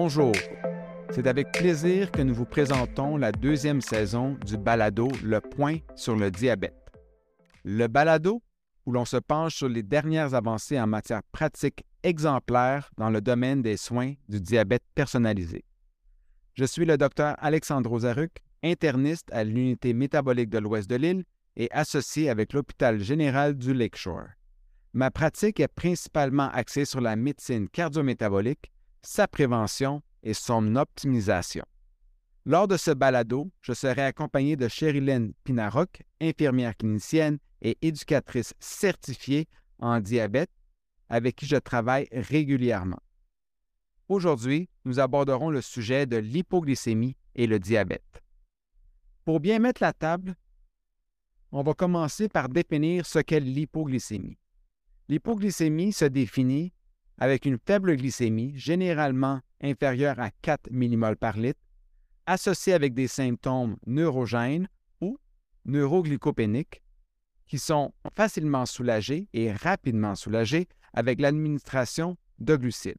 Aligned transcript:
Bonjour. 0.00 0.30
C'est 1.10 1.26
avec 1.26 1.50
plaisir 1.50 2.12
que 2.12 2.22
nous 2.22 2.32
vous 2.32 2.44
présentons 2.44 3.16
la 3.16 3.32
deuxième 3.32 3.80
saison 3.80 4.38
du 4.46 4.56
balado 4.56 5.08
Le 5.24 5.40
Point 5.40 5.78
sur 5.96 6.14
le 6.14 6.30
diabète. 6.30 6.92
Le 7.64 7.88
balado 7.88 8.40
où 8.86 8.92
l'on 8.92 9.04
se 9.04 9.16
penche 9.16 9.56
sur 9.56 9.68
les 9.68 9.82
dernières 9.82 10.34
avancées 10.34 10.78
en 10.78 10.86
matière 10.86 11.22
pratique 11.32 11.84
exemplaire 12.04 12.92
dans 12.96 13.10
le 13.10 13.20
domaine 13.20 13.60
des 13.60 13.76
soins 13.76 14.14
du 14.28 14.40
diabète 14.40 14.84
personnalisé. 14.94 15.64
Je 16.54 16.64
suis 16.64 16.84
le 16.84 16.96
docteur 16.96 17.34
Alexandre 17.38 17.98
Zaruc, 17.98 18.36
interniste 18.62 19.28
à 19.32 19.42
l'unité 19.42 19.94
métabolique 19.94 20.50
de 20.50 20.58
l'Ouest 20.58 20.88
de 20.88 20.94
l'île 20.94 21.24
et 21.56 21.68
associé 21.72 22.30
avec 22.30 22.52
l'hôpital 22.52 23.00
général 23.00 23.56
du 23.56 23.74
Lakeshore. 23.74 24.28
Ma 24.92 25.10
pratique 25.10 25.58
est 25.58 25.66
principalement 25.66 26.50
axée 26.50 26.84
sur 26.84 27.00
la 27.00 27.16
médecine 27.16 27.68
cardiométabolique, 27.68 28.70
sa 29.02 29.28
prévention 29.28 30.02
et 30.22 30.34
son 30.34 30.76
optimisation. 30.76 31.64
Lors 32.44 32.66
de 32.66 32.76
ce 32.76 32.90
balado, 32.90 33.50
je 33.60 33.72
serai 33.72 34.02
accompagné 34.02 34.56
de 34.56 34.68
Sherilyn 34.68 35.30
Pinaroc, 35.44 36.02
infirmière 36.20 36.76
clinicienne 36.76 37.38
et 37.60 37.76
éducatrice 37.82 38.54
certifiée 38.58 39.48
en 39.78 40.00
diabète, 40.00 40.50
avec 41.08 41.36
qui 41.36 41.46
je 41.46 41.56
travaille 41.56 42.08
régulièrement. 42.12 43.00
Aujourd'hui, 44.08 44.68
nous 44.84 44.98
aborderons 44.98 45.50
le 45.50 45.60
sujet 45.60 46.06
de 46.06 46.16
l'hypoglycémie 46.16 47.16
et 47.34 47.46
le 47.46 47.58
diabète. 47.58 48.22
Pour 49.24 49.40
bien 49.40 49.58
mettre 49.58 49.82
la 49.82 49.92
table, 49.92 50.34
on 51.52 51.62
va 51.62 51.74
commencer 51.74 52.28
par 52.28 52.48
définir 52.48 53.04
ce 53.04 53.18
qu'est 53.18 53.40
l'hypoglycémie. 53.40 54.38
L'hypoglycémie 55.08 55.92
se 55.92 56.06
définit 56.06 56.72
avec 57.18 57.44
une 57.44 57.58
faible 57.58 57.96
glycémie, 57.96 58.52
généralement 58.56 59.40
inférieure 59.60 60.18
à 60.20 60.30
4 60.30 60.70
mmol 60.70 61.16
par 61.16 61.36
litre, 61.36 61.60
associée 62.26 62.72
avec 62.72 62.94
des 62.94 63.08
symptômes 63.08 63.76
neurogènes 63.86 64.68
ou 65.00 65.18
neuroglycopéniques, 65.64 66.82
qui 67.46 67.58
sont 67.58 67.92
facilement 68.14 68.66
soulagés 68.66 69.28
et 69.32 69.52
rapidement 69.52 70.14
soulagés 70.14 70.68
avec 70.92 71.20
l'administration 71.20 72.16
de 72.38 72.56
glucides. 72.56 72.98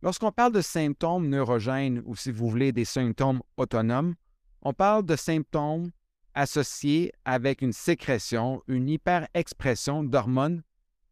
Lorsqu'on 0.00 0.30
parle 0.30 0.52
de 0.52 0.60
symptômes 0.60 1.28
neurogènes 1.28 2.02
ou 2.06 2.14
si 2.14 2.30
vous 2.30 2.48
voulez 2.48 2.72
des 2.72 2.84
symptômes 2.84 3.42
autonomes, 3.56 4.14
on 4.62 4.72
parle 4.72 5.04
de 5.04 5.16
symptômes 5.16 5.90
associés 6.34 7.12
avec 7.24 7.62
une 7.62 7.72
sécrétion, 7.72 8.62
une 8.68 8.88
hyperexpression 8.88 10.04
d'hormones 10.04 10.62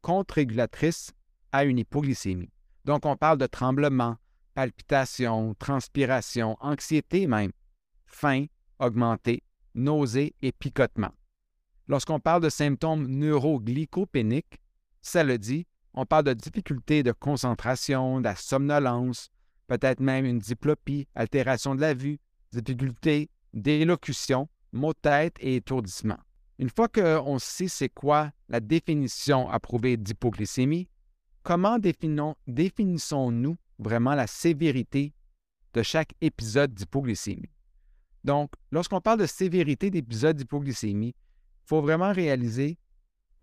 contre-régulatrices 0.03 1.13
à 1.53 1.65
une 1.65 1.79
hypoglycémie. 1.79 2.51
Donc 2.85 3.05
on 3.07 3.17
parle 3.17 3.39
de 3.39 3.47
tremblements, 3.47 4.17
palpitations, 4.55 5.55
transpiration, 5.55 6.57
anxiété 6.61 7.27
même, 7.27 7.53
faim 8.07 8.47
augmentée, 8.79 9.43
nausées 9.75 10.35
et 10.43 10.53
picotements. 10.53 11.15
Lorsqu'on 11.89 12.21
parle 12.21 12.43
de 12.43 12.49
symptômes 12.49 13.07
neuroglycopéniques, 13.07 14.61
ça 15.03 15.23
le 15.23 15.39
dit, 15.39 15.67
on 15.95 16.05
parle 16.05 16.25
de 16.25 16.35
difficultés 16.35 17.03
de 17.03 17.13
concentration, 17.13 18.19
de 18.19 18.25
la 18.25 18.37
somnolence, 18.37 19.31
peut-être 19.67 20.01
même 20.01 20.25
une 20.25 20.39
diplopie, 20.39 21.09
altération 21.15 21.75
de 21.75 21.81
la 21.81 21.95
vue, 21.95 22.19
difficultés 22.53 23.31
d'élocution, 23.53 24.49
maux 24.73 24.93
de 24.93 24.99
tête 25.01 25.37
et 25.41 25.57
étourdissement. 25.57 26.19
Une 26.59 26.71
fois 26.71 26.89
qu'on 26.89 27.39
sait 27.39 27.69
c'est 27.69 27.89
quoi 27.89 28.31
la 28.49 28.61
définition 28.61 29.49
approuvée 29.49 29.97
d'hypoglycémie, 29.97 30.89
comment 31.47 31.79
définissons-nous 31.79 33.57
vraiment 33.79 34.17
la 34.17 34.27
sévérité 34.27 35.15
de 35.75 35.83
chaque 35.85 36.13
épisode 36.21 36.75
d'hypoglycémie? 36.75 37.53
Donc, 38.25 38.51
lorsqu'on 38.73 39.01
parle 39.01 39.21
de 39.21 39.27
sévérité 39.27 39.89
d'épisode 39.89 40.37
d'hypoglycémie, 40.37 41.15
il 41.15 41.69
faut 41.69 41.81
vraiment 41.81 42.13
réaliser 42.13 42.79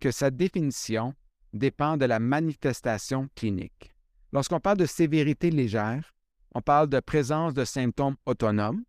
que 0.00 0.10
sa 0.10 0.30
définition 0.30 1.14
dépend 1.54 1.96
de 1.96 2.04
la 2.04 2.18
manifestation 2.18 3.30
clinique. 3.34 3.94
Lorsqu'on 4.32 4.60
parle 4.60 4.76
de 4.76 4.86
sévérité 4.86 5.50
légère, 5.50 6.14
on 6.54 6.60
parle 6.60 6.90
de 6.90 7.00
présence 7.00 7.54
de 7.54 7.64
symptômes 7.64 8.16
autonomes 8.26 8.84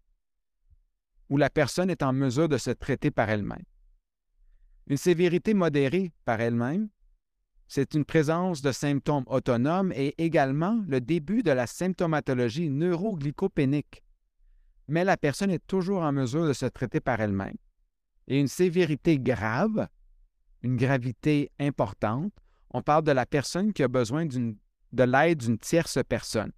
où 1.30 1.38
la 1.38 1.50
personne 1.50 1.90
est 1.90 2.04
en 2.04 2.12
mesure 2.12 2.50
de 2.50 2.58
se 2.58 2.72
traiter 2.72 3.12
par 3.12 3.30
elle-même. 3.30 3.64
Une 4.88 4.98
sévérité 4.98 5.54
modérée 5.54 6.12
par 6.26 6.42
elle-même, 6.42 6.90
c'est 7.68 7.94
une 7.94 8.06
présence 8.06 8.62
de 8.62 8.72
symptômes 8.72 9.26
autonomes 9.28 9.92
et 9.94 10.14
également 10.24 10.84
le 10.88 11.02
début 11.02 11.42
de 11.44 11.52
la 11.52 11.68
symptomatologie 11.68 12.70
neuroglycopénique. 12.70 14.04
Mais 14.88 15.04
la 15.04 15.18
personne 15.18 15.50
est 15.50 15.66
toujours 15.66 16.04
en 16.04 16.12
mesure 16.12 16.48
de 16.48 16.54
se 16.54 16.68
traiter 16.68 17.00
par 17.00 17.20
elle-même. 17.20 17.58
Et 18.28 18.40
une 18.40 18.48
sévérité 18.48 19.20
grave, 19.20 19.88
une 20.62 20.78
gravité 20.78 21.52
importante, 21.60 22.34
on 22.70 22.82
parle 22.82 23.04
de 23.04 23.12
la 23.12 23.26
personne 23.26 23.74
qui 23.74 23.84
a 23.84 23.88
besoin 23.88 24.26
de 24.26 25.04
l'aide 25.04 25.40
d'une 25.40 25.58
tierce 25.58 26.00
personne. 26.08 26.52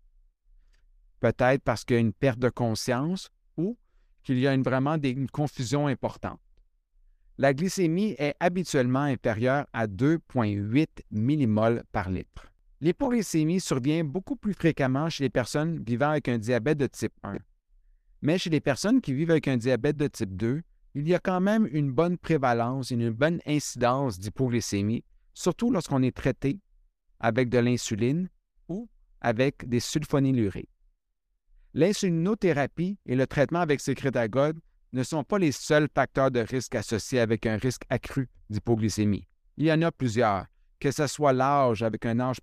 Peut-être 1.19 1.63
parce 1.63 1.83
qu'il 1.83 1.95
y 1.95 1.97
a 1.97 2.01
une 2.01 2.13
perte 2.13 2.39
de 2.39 2.49
conscience 2.49 3.29
ou 3.55 3.77
qu'il 4.23 4.39
y 4.39 4.47
a 4.47 4.57
vraiment 4.57 4.95
une 4.95 5.29
confusion 5.29 5.87
importante. 5.87 6.39
La 7.39 7.53
glycémie 7.53 8.15
est 8.17 8.35
habituellement 8.39 9.01
inférieure 9.01 9.67
à 9.71 9.85
2,8 9.85 10.87
mmol 11.11 11.83
par 11.91 12.09
litre. 12.09 12.51
L'hypoglycémie 12.81 13.59
survient 13.59 14.03
beaucoup 14.03 14.35
plus 14.35 14.53
fréquemment 14.53 15.07
chez 15.09 15.25
les 15.25 15.29
personnes 15.29 15.83
vivant 15.83 16.09
avec 16.09 16.27
un 16.29 16.39
diabète 16.39 16.79
de 16.79 16.87
type 16.87 17.13
1. 17.21 17.37
Mais 18.23 18.39
chez 18.39 18.49
les 18.49 18.59
personnes 18.59 19.01
qui 19.01 19.13
vivent 19.13 19.29
avec 19.29 19.47
un 19.47 19.57
diabète 19.57 19.97
de 19.97 20.07
type 20.07 20.35
2, 20.35 20.63
il 20.95 21.07
y 21.07 21.13
a 21.13 21.19
quand 21.19 21.39
même 21.39 21.69
une 21.71 21.91
bonne 21.91 22.17
prévalence 22.17 22.91
et 22.91 22.95
une 22.95 23.11
bonne 23.11 23.39
incidence 23.45 24.17
d'hypoglycémie, 24.17 25.03
surtout 25.35 25.69
lorsqu'on 25.69 26.01
est 26.01 26.15
traité 26.15 26.59
avec 27.19 27.49
de 27.49 27.59
l'insuline 27.59 28.29
ou 28.67 28.89
avec 29.21 29.69
des 29.69 29.79
sulfonylurées. 29.79 30.69
L'insulinothérapie 31.75 32.97
et 33.05 33.15
le 33.15 33.27
traitement 33.27 33.59
avec 33.59 33.79
sécrétagone 33.79 34.59
ne 34.93 35.03
sont 35.03 35.23
pas 35.23 35.37
les 35.37 35.51
seuls 35.51 35.87
facteurs 35.93 36.31
de 36.31 36.39
risque 36.39 36.75
associés 36.75 37.19
avec 37.19 37.45
un 37.45 37.57
risque 37.57 37.83
accru 37.89 38.29
d'hypoglycémie. 38.49 39.27
Il 39.57 39.65
y 39.65 39.71
en 39.71 39.81
a 39.81 39.91
plusieurs, 39.91 40.45
que 40.79 40.91
ce 40.91 41.07
soit 41.07 41.33
l'âge 41.33 41.83
avec 41.83 42.05
un 42.05 42.19
âge 42.19 42.37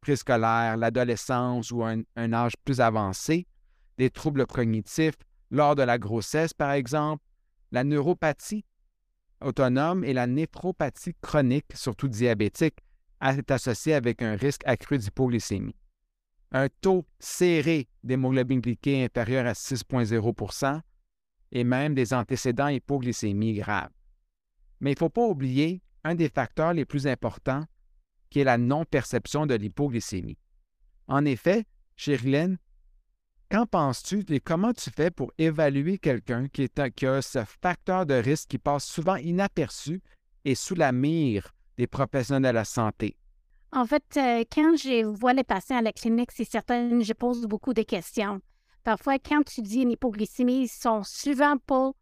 préscolaire, 0.00 0.76
l'adolescence 0.76 1.70
ou 1.70 1.82
un, 1.82 2.02
âge 2.32 2.54
plus 2.64 2.80
avancé, 2.80 3.46
des 3.96 4.10
troubles 4.10 4.46
cognitifs 4.46 5.16
lors 5.50 5.74
de 5.74 5.82
la 5.82 5.98
grossesse, 5.98 6.54
par 6.54 6.72
exemple, 6.72 7.24
la 7.72 7.84
neuropathie 7.84 8.64
autonome 9.40 10.04
et 10.04 10.12
la 10.12 10.26
néphropathie 10.26 11.14
chronique, 11.20 11.72
surtout 11.74 12.08
diabétique, 12.08 12.78
est 13.20 13.50
associée 13.50 13.94
avec 13.94 14.22
un 14.22 14.36
risque 14.36 14.62
accru 14.66 14.98
d'hypoglycémie. 14.98 15.76
Un 16.52 16.68
taux 16.80 17.04
serré 17.18 17.88
d'hémoglobine 18.04 18.60
glyquée 18.60 19.04
inférieur 19.04 19.46
à 19.46 19.52
6,0 19.52 20.34
et 21.52 21.64
même 21.64 21.94
des 21.94 22.12
antécédents 22.12 22.68
hypoglycémie 22.68 23.54
graves. 23.54 23.90
Mais 24.80 24.92
il 24.92 24.94
ne 24.94 24.98
faut 24.98 25.08
pas 25.08 25.26
oublier 25.26 25.82
un 26.04 26.14
des 26.14 26.28
facteurs 26.28 26.72
les 26.72 26.84
plus 26.84 27.06
importants, 27.06 27.64
qui 28.30 28.40
est 28.40 28.44
la 28.44 28.58
non-perception 28.58 29.46
de 29.46 29.54
l'hypoglycémie. 29.54 30.38
En 31.06 31.24
effet, 31.24 31.64
Chirilène, 31.96 32.58
qu'en 33.50 33.66
penses-tu 33.66 34.24
et 34.28 34.40
comment 34.40 34.72
tu 34.72 34.90
fais 34.90 35.10
pour 35.10 35.32
évaluer 35.38 35.98
quelqu'un 35.98 36.48
qui, 36.48 36.68
qui, 36.94 37.06
a 37.06 37.22
ce 37.22 37.44
facteur 37.44 38.06
de 38.06 38.14
risque 38.14 38.50
qui 38.50 38.58
passe 38.58 38.84
souvent 38.84 39.16
inaperçu 39.16 40.02
et 40.44 40.54
sous 40.54 40.74
la 40.74 40.92
mire 40.92 41.54
des 41.76 41.86
professionnels 41.86 42.52
de 42.52 42.54
la 42.54 42.64
santé? 42.64 43.16
En 43.72 43.84
fait, 43.84 44.04
euh, 44.16 44.44
quand 44.50 44.76
je 44.76 45.04
vois 45.04 45.34
les 45.34 45.44
patients 45.44 45.78
à 45.78 45.82
la 45.82 45.92
clinique, 45.92 46.30
c'est 46.32 46.44
certain, 46.44 47.00
je 47.00 47.12
pose 47.12 47.42
beaucoup 47.42 47.74
de 47.74 47.82
questions. 47.82 48.40
Parfois, 48.84 49.18
quand 49.18 49.42
tu 49.44 49.62
dis 49.62 49.80
une 49.80 49.92
hypoglycémie, 49.92 50.62
ils 50.62 50.68
sont 50.68 51.02
souvent 51.02 51.56
pas. 51.58 51.92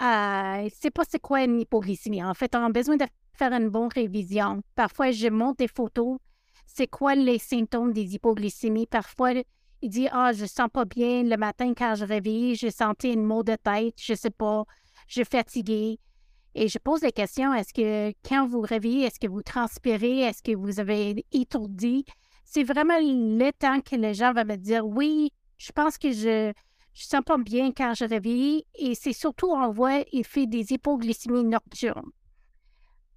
Euh, 0.00 0.68
c'est 0.74 0.90
pas 0.90 1.04
c'est 1.08 1.20
quoi 1.20 1.42
une 1.42 1.60
hypoglycémie. 1.60 2.22
En 2.22 2.34
fait, 2.34 2.54
on 2.54 2.64
a 2.64 2.70
besoin 2.70 2.96
de 2.96 3.06
faire 3.32 3.52
une 3.52 3.68
bonne 3.68 3.88
révision. 3.94 4.62
Parfois, 4.74 5.10
je 5.10 5.28
monte 5.28 5.58
des 5.58 5.68
photos. 5.68 6.18
C'est 6.66 6.88
quoi 6.88 7.14
les 7.14 7.38
symptômes 7.38 7.92
des 7.92 8.14
hypoglycémies? 8.14 8.86
Parfois, 8.86 9.32
il 9.82 9.90
dit 9.90 10.08
Ah, 10.12 10.32
je 10.32 10.44
sens 10.46 10.68
pas 10.72 10.84
bien 10.84 11.22
le 11.22 11.36
matin 11.36 11.72
quand 11.74 11.94
je 11.94 12.04
réveille, 12.04 12.54
j'ai 12.54 12.70
senti 12.70 13.12
une 13.12 13.24
maux 13.24 13.42
de 13.42 13.56
tête, 13.56 13.94
je 13.98 14.14
sais 14.14 14.30
pas, 14.30 14.64
je 15.06 15.14
suis 15.14 15.24
fatiguée. 15.24 15.98
Et 16.54 16.68
je 16.68 16.78
pose 16.78 17.02
la 17.02 17.12
question 17.12 17.52
est-ce 17.52 17.74
que 17.74 18.14
quand 18.26 18.46
vous 18.46 18.62
réveillez, 18.62 19.04
est-ce 19.04 19.20
que 19.20 19.26
vous 19.26 19.42
transpirez, 19.42 20.20
est-ce 20.20 20.42
que 20.42 20.56
vous 20.56 20.80
avez 20.80 21.24
étourdi? 21.30 22.04
C'est 22.44 22.62
vraiment 22.62 22.98
le 22.98 23.50
temps 23.52 23.80
que 23.80 23.96
les 23.96 24.14
gens 24.14 24.32
vont 24.32 24.44
me 24.44 24.56
dire 24.56 24.86
Oui, 24.86 25.32
je 25.58 25.72
pense 25.72 25.98
que 25.98 26.12
je 26.12 26.48
ne 26.48 26.52
sens 26.92 27.22
pas 27.24 27.38
bien 27.38 27.72
quand 27.72 27.94
je 27.94 28.04
réveille. 28.04 28.64
Et 28.74 28.94
c'est 28.94 29.12
surtout, 29.12 29.48
on 29.48 29.70
voit, 29.70 30.04
il 30.12 30.24
fait 30.24 30.46
des 30.46 30.72
hypoglycémies 30.72 31.44
nocturnes. 31.44 32.10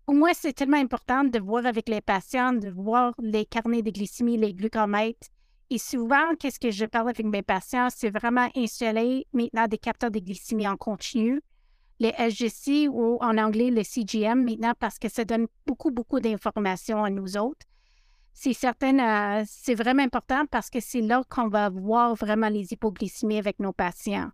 Pour 0.05 0.15
moi, 0.15 0.31
c'est 0.33 0.53
tellement 0.53 0.77
important 0.77 1.23
de 1.23 1.39
voir 1.39 1.65
avec 1.67 1.87
les 1.87 2.01
patients, 2.01 2.53
de 2.53 2.69
voir 2.69 3.13
les 3.21 3.45
carnets 3.45 3.83
de 3.83 3.91
glycémie, 3.91 4.37
les 4.37 4.55
glucomètres 4.55 5.27
Et 5.69 5.77
souvent, 5.77 6.33
qu'est-ce 6.39 6.59
que 6.59 6.71
je 6.71 6.85
parle 6.85 7.09
avec 7.09 7.23
mes 7.23 7.43
patients, 7.43 7.89
c'est 7.95 8.09
vraiment 8.09 8.49
installer 8.55 9.27
maintenant 9.33 9.67
des 9.67 9.77
capteurs 9.77 10.09
de 10.09 10.17
glycémie 10.17 10.67
en 10.67 10.77
continu, 10.77 11.41
les 11.99 12.13
SGC 12.17 12.87
ou 12.87 13.19
en 13.21 13.37
anglais 13.37 13.69
le 13.69 13.83
CGM 13.83 14.45
maintenant 14.45 14.73
parce 14.79 14.97
que 14.97 15.09
ça 15.09 15.25
donne 15.25 15.45
beaucoup, 15.67 15.91
beaucoup 15.91 16.19
d'informations 16.19 17.03
à 17.03 17.11
nous 17.11 17.37
autres. 17.37 17.67
C'est 18.41 18.53
certain, 18.53 18.99
euh, 18.99 19.43
c'est 19.45 19.75
vraiment 19.75 20.01
important 20.01 20.45
parce 20.49 20.69
que 20.69 20.79
c'est 20.79 21.01
là 21.01 21.23
qu'on 21.29 21.49
va 21.49 21.67
voir 21.67 22.15
vraiment 22.15 22.47
les 22.47 22.71
hypoglycémies 22.71 23.37
avec 23.37 23.59
nos 23.59 23.73
patients. 23.73 24.29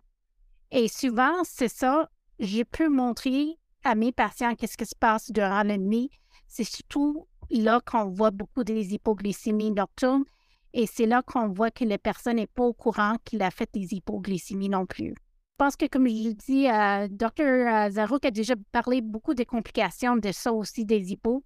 Et 0.70 0.86
souvent, 0.86 1.32
c'est 1.42 1.66
ça, 1.66 2.08
je 2.38 2.62
peux 2.62 2.88
montrer 2.88 3.58
à 3.82 3.96
mes 3.96 4.12
patients 4.12 4.54
qu'est-ce 4.54 4.76
qui 4.76 4.86
se 4.86 4.94
passe 4.94 5.32
durant 5.32 5.64
la 5.64 5.76
nuit. 5.76 6.08
C'est 6.46 6.62
surtout 6.62 7.26
là 7.50 7.80
qu'on 7.84 8.04
voit 8.04 8.30
beaucoup 8.30 8.62
des 8.62 8.94
hypoglycémies 8.94 9.72
nocturnes 9.72 10.24
et 10.72 10.86
c'est 10.86 11.06
là 11.06 11.22
qu'on 11.22 11.48
voit 11.48 11.72
que 11.72 11.84
la 11.84 11.98
personne 11.98 12.36
n'est 12.36 12.46
pas 12.46 12.62
au 12.62 12.74
courant 12.74 13.16
qu'il 13.24 13.42
a 13.42 13.50
fait 13.50 13.68
des 13.74 13.92
hypoglycémies 13.92 14.68
non 14.68 14.86
plus. 14.86 15.14
Je 15.16 15.56
pense 15.58 15.74
que, 15.74 15.86
comme 15.86 16.06
je 16.06 16.30
dis, 16.30 16.68
Dr. 17.10 17.90
Zarouk 17.90 18.24
a 18.24 18.30
déjà 18.30 18.54
parlé 18.70 19.00
beaucoup 19.00 19.34
des 19.34 19.46
complications 19.46 20.14
de 20.14 20.30
ça 20.30 20.52
aussi, 20.52 20.84
des 20.84 21.10
hypos. 21.10 21.42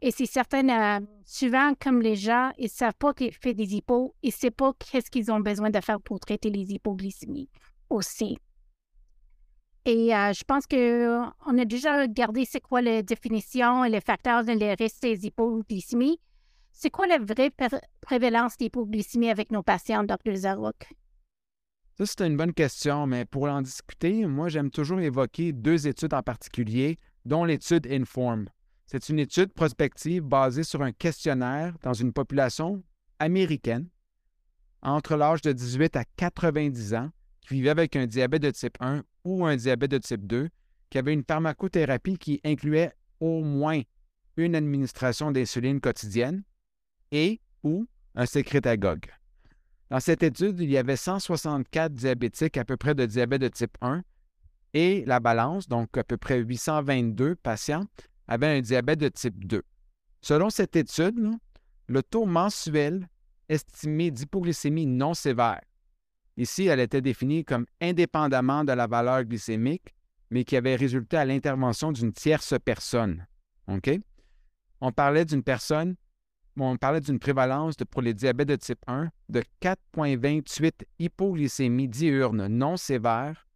Et 0.00 0.12
c'est 0.12 0.26
certain, 0.26 0.68
euh, 0.68 1.00
souvent, 1.24 1.72
comme 1.74 2.00
les 2.00 2.14
gens, 2.14 2.52
ils 2.56 2.64
ne 2.64 2.68
savent 2.68 2.94
pas 2.98 3.12
qu'il 3.14 3.32
fait 3.32 3.54
des 3.54 3.74
hypos, 3.74 4.14
ils 4.22 4.28
ne 4.28 4.32
savent 4.32 4.50
pas 4.52 4.72
qu'est-ce 4.78 5.10
qu'ils 5.10 5.32
ont 5.32 5.40
besoin 5.40 5.70
de 5.70 5.80
faire 5.80 6.00
pour 6.00 6.20
traiter 6.20 6.50
les 6.50 6.72
hypoglycémies 6.72 7.48
aussi. 7.90 8.38
Et 9.84 10.14
euh, 10.14 10.32
je 10.32 10.44
pense 10.44 10.66
qu'on 10.66 11.58
a 11.58 11.64
déjà 11.64 12.02
regardé 12.02 12.44
c'est 12.44 12.60
quoi 12.60 12.80
la 12.80 13.02
définition 13.02 13.84
et 13.84 13.88
les 13.88 14.00
facteurs 14.00 14.44
de 14.44 14.52
les 14.52 14.74
risques 14.74 15.02
des 15.02 15.26
hypoglycémies. 15.26 16.20
C'est 16.70 16.90
quoi 16.90 17.08
la 17.08 17.18
vraie 17.18 17.50
prévalence 18.00 18.56
d'hypoglycémie 18.56 19.30
avec 19.30 19.50
nos 19.50 19.64
patients, 19.64 20.04
Dr. 20.04 20.34
Zarouk? 20.34 20.94
Ça, 21.96 22.06
c'est 22.06 22.24
une 22.24 22.36
bonne 22.36 22.54
question, 22.54 23.08
mais 23.08 23.24
pour 23.24 23.44
en 23.48 23.62
discuter, 23.62 24.24
moi, 24.26 24.48
j'aime 24.48 24.70
toujours 24.70 25.00
évoquer 25.00 25.52
deux 25.52 25.88
études 25.88 26.14
en 26.14 26.22
particulier, 26.22 26.96
dont 27.24 27.44
l'étude 27.44 27.88
INFORM. 27.90 28.48
C'est 28.90 29.10
une 29.10 29.18
étude 29.18 29.52
prospective 29.52 30.22
basée 30.22 30.62
sur 30.62 30.80
un 30.80 30.92
questionnaire 30.92 31.74
dans 31.82 31.92
une 31.92 32.14
population 32.14 32.82
américaine 33.18 33.86
entre 34.80 35.14
l'âge 35.14 35.42
de 35.42 35.52
18 35.52 35.94
à 35.96 36.04
90 36.16 36.94
ans 36.94 37.10
qui 37.42 37.52
vivait 37.54 37.68
avec 37.68 37.96
un 37.96 38.06
diabète 38.06 38.40
de 38.40 38.50
type 38.50 38.78
1 38.80 39.02
ou 39.24 39.44
un 39.44 39.56
diabète 39.56 39.90
de 39.90 39.98
type 39.98 40.26
2, 40.26 40.48
qui 40.88 40.96
avait 40.96 41.12
une 41.12 41.22
pharmacothérapie 41.22 42.16
qui 42.16 42.40
incluait 42.44 42.94
au 43.20 43.42
moins 43.42 43.82
une 44.38 44.54
administration 44.54 45.32
d'insuline 45.32 45.82
quotidienne 45.82 46.42
et 47.12 47.42
ou 47.62 47.86
un 48.14 48.24
sécrétagogue. 48.24 49.10
Dans 49.90 50.00
cette 50.00 50.22
étude, 50.22 50.60
il 50.60 50.70
y 50.70 50.78
avait 50.78 50.96
164 50.96 51.92
diabétiques 51.92 52.56
à 52.56 52.64
peu 52.64 52.78
près 52.78 52.94
de 52.94 53.04
diabète 53.04 53.42
de 53.42 53.48
type 53.48 53.76
1 53.82 54.02
et 54.72 55.04
la 55.04 55.20
balance, 55.20 55.68
donc 55.68 55.94
à 55.98 56.04
peu 56.04 56.16
près 56.16 56.38
822 56.38 57.34
patients, 57.34 57.84
avaient 58.28 58.58
un 58.58 58.60
diabète 58.60 59.00
de 59.00 59.08
type 59.08 59.44
2. 59.46 59.62
Selon 60.20 60.50
cette 60.50 60.76
étude, 60.76 61.18
le 61.86 62.02
taux 62.02 62.26
mensuel 62.26 63.08
estimé 63.48 64.10
d'hypoglycémie 64.10 64.86
non 64.86 65.14
sévère, 65.14 65.60
ici 66.36 66.66
elle 66.66 66.80
était 66.80 67.00
définie 67.00 67.44
comme 67.44 67.66
indépendamment 67.80 68.64
de 68.64 68.72
la 68.72 68.86
valeur 68.86 69.24
glycémique, 69.24 69.94
mais 70.30 70.44
qui 70.44 70.56
avait 70.56 70.76
résulté 70.76 71.16
à 71.16 71.24
l'intervention 71.24 71.90
d'une 71.90 72.12
tierce 72.12 72.54
personne. 72.64 73.26
On 74.80 74.92
parlait 74.92 75.24
d'une 75.24 75.42
personne 75.42 75.96
on 76.60 76.76
parlait 76.76 77.00
d'une 77.00 77.18
prévalence 77.18 77.76
pour 77.90 78.02
les 78.02 78.14
diabètes 78.14 78.48
de 78.48 78.56
type 78.56 78.82
1 78.86 79.10
de 79.28 79.42
4,28 79.62 80.72
hypoglycémies 80.98 81.88
diurnes 81.88 82.46
non 82.48 82.76
sévères 82.76 83.46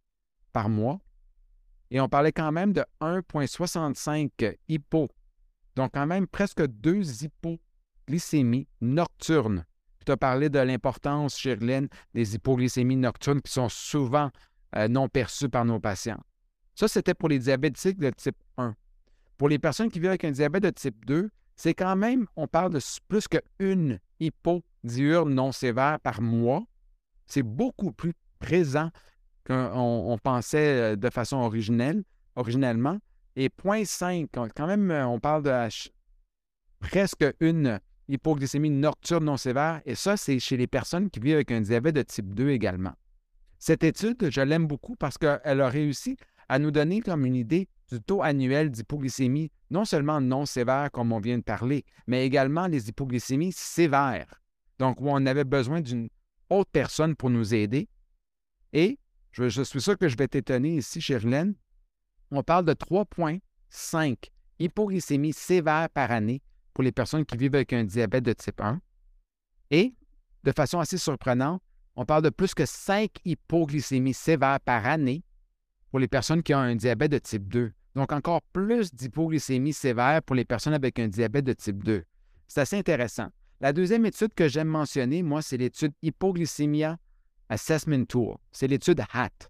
par 0.51 0.69
mois. 0.69 0.99
Et 1.91 1.99
on 1.99 2.09
parlait 2.09 2.31
quand 2.31 2.51
même 2.51 2.73
de 2.73 2.83
1,65 3.01 4.55
hypo. 4.67 5.09
Donc, 5.75 5.91
quand 5.93 6.07
même 6.07 6.27
presque 6.27 6.65
deux 6.65 7.23
hypoglycémies 7.23 8.67
nocturnes. 8.81 9.65
Tu 10.05 10.11
as 10.11 10.17
parlé 10.17 10.49
de 10.49 10.59
l'importance, 10.59 11.37
Chirlène, 11.37 11.87
des 12.13 12.35
hypoglycémies 12.35 12.97
nocturnes 12.97 13.41
qui 13.41 13.51
sont 13.51 13.69
souvent 13.69 14.29
euh, 14.75 14.87
non 14.87 15.07
perçues 15.07 15.49
par 15.49 15.65
nos 15.65 15.79
patients. 15.79 16.19
Ça, 16.75 16.87
c'était 16.87 17.13
pour 17.13 17.29
les 17.29 17.39
diabétiques 17.39 17.99
de 17.99 18.09
type 18.09 18.37
1. 18.57 18.75
Pour 19.37 19.49
les 19.49 19.59
personnes 19.59 19.89
qui 19.89 19.99
vivent 19.99 20.09
avec 20.09 20.25
un 20.25 20.31
diabète 20.31 20.63
de 20.63 20.69
type 20.71 21.05
2, 21.05 21.29
c'est 21.55 21.73
quand 21.73 21.95
même, 21.95 22.25
on 22.35 22.47
parle 22.47 22.73
de 22.73 22.79
plus 23.07 23.27
qu'une 23.27 23.99
hypodiurne 24.19 25.33
non 25.33 25.51
sévère 25.51 25.99
par 25.99 26.21
mois. 26.21 26.63
C'est 27.25 27.43
beaucoup 27.43 27.91
plus 27.91 28.13
présent 28.39 28.89
qu'on 29.45 30.17
pensait 30.21 30.93
euh, 30.93 30.95
de 30.95 31.09
façon 31.09 31.37
originelle, 31.37 32.03
originellement. 32.35 32.99
Et 33.35 33.49
0.5, 33.49 34.27
quand 34.55 34.67
même, 34.67 34.91
euh, 34.91 35.07
on 35.07 35.19
parle 35.19 35.43
de 35.43 35.51
presque 36.79 37.25
une 37.39 37.79
hypoglycémie 38.07 38.69
nocturne 38.69 39.25
non 39.25 39.37
sévère. 39.37 39.81
Et 39.85 39.95
ça, 39.95 40.17
c'est 40.17 40.39
chez 40.39 40.57
les 40.57 40.67
personnes 40.67 41.09
qui 41.09 41.19
vivent 41.19 41.35
avec 41.35 41.51
un 41.51 41.61
diabète 41.61 41.95
de 41.95 42.01
type 42.01 42.33
2 42.33 42.49
également. 42.49 42.93
Cette 43.59 43.83
étude, 43.83 44.29
je 44.29 44.41
l'aime 44.41 44.67
beaucoup 44.67 44.95
parce 44.95 45.17
qu'elle 45.17 45.61
a 45.61 45.69
réussi 45.69 46.17
à 46.49 46.59
nous 46.59 46.71
donner 46.71 47.01
comme 47.01 47.25
une 47.25 47.35
idée 47.35 47.69
du 47.89 48.01
taux 48.01 48.21
annuel 48.21 48.69
d'hypoglycémie, 48.69 49.51
non 49.69 49.85
seulement 49.85 50.19
non 50.19 50.45
sévère 50.45 50.91
comme 50.91 51.11
on 51.11 51.19
vient 51.19 51.37
de 51.37 51.43
parler, 51.43 51.85
mais 52.07 52.25
également 52.25 52.67
les 52.67 52.89
hypoglycémies 52.89 53.53
sévères, 53.53 54.41
donc 54.79 54.99
où 54.99 55.09
on 55.09 55.25
avait 55.25 55.43
besoin 55.43 55.81
d'une 55.81 56.09
autre 56.49 56.69
personne 56.71 57.15
pour 57.15 57.29
nous 57.29 57.53
aider. 57.53 57.87
Et 58.73 58.99
je, 59.33 59.63
suis 59.63 59.81
sûr 59.81 59.97
que 59.97 60.07
je 60.07 60.15
vais 60.15 60.27
t'étonner 60.27 60.75
ici, 60.77 61.01
Chirlène, 61.01 61.55
on 62.31 62.43
parle 62.43 62.65
de 62.65 62.73
3,5 62.73 64.29
hypoglycémies 64.59 65.33
sévères 65.33 65.89
par 65.89 66.11
année 66.11 66.41
pour 66.73 66.83
les 66.83 66.91
personnes 66.91 67.25
qui 67.25 67.37
vivent 67.37 67.55
avec 67.55 67.73
un 67.73 67.83
diabète 67.83 68.23
de 68.23 68.33
type 68.33 68.61
1. 68.61 68.79
Et, 69.71 69.93
de 70.43 70.51
façon 70.51 70.79
assez 70.79 70.97
surprenante, 70.97 71.61
on 71.95 72.05
parle 72.05 72.23
de 72.23 72.29
plus 72.29 72.53
que 72.53 72.65
5 72.65 73.11
hypoglycémies 73.25 74.13
sévères 74.13 74.59
par 74.59 74.85
année 74.85 75.23
pour 75.89 75.99
les 75.99 76.07
personnes 76.07 76.41
qui 76.41 76.53
ont 76.53 76.59
un 76.59 76.75
diabète 76.75 77.11
de 77.11 77.19
type 77.19 77.47
2. 77.47 77.71
Donc, 77.95 78.11
encore 78.11 78.41
plus 78.53 78.93
d'hypoglycémie 78.93 79.73
sévère 79.73 80.23
pour 80.23 80.35
les 80.35 80.45
personnes 80.45 80.73
avec 80.73 80.97
un 80.97 81.07
diabète 81.07 81.45
de 81.45 81.53
type 81.53 81.83
2. 81.83 82.03
C'est 82.47 82.61
assez 82.61 82.77
intéressant. 82.77 83.29
La 83.61 83.73
deuxième 83.73 84.05
étude 84.05 84.33
que 84.33 84.47
j'aime 84.47 84.67
mentionner, 84.67 85.23
moi, 85.23 85.41
c'est 85.41 85.57
l'étude 85.57 85.93
Hypoglycemia 86.01 86.97
Assessment 87.49 88.05
Tool. 88.05 88.35
C'est 88.51 88.67
l'étude 88.67 89.01
HAT. 89.13 89.49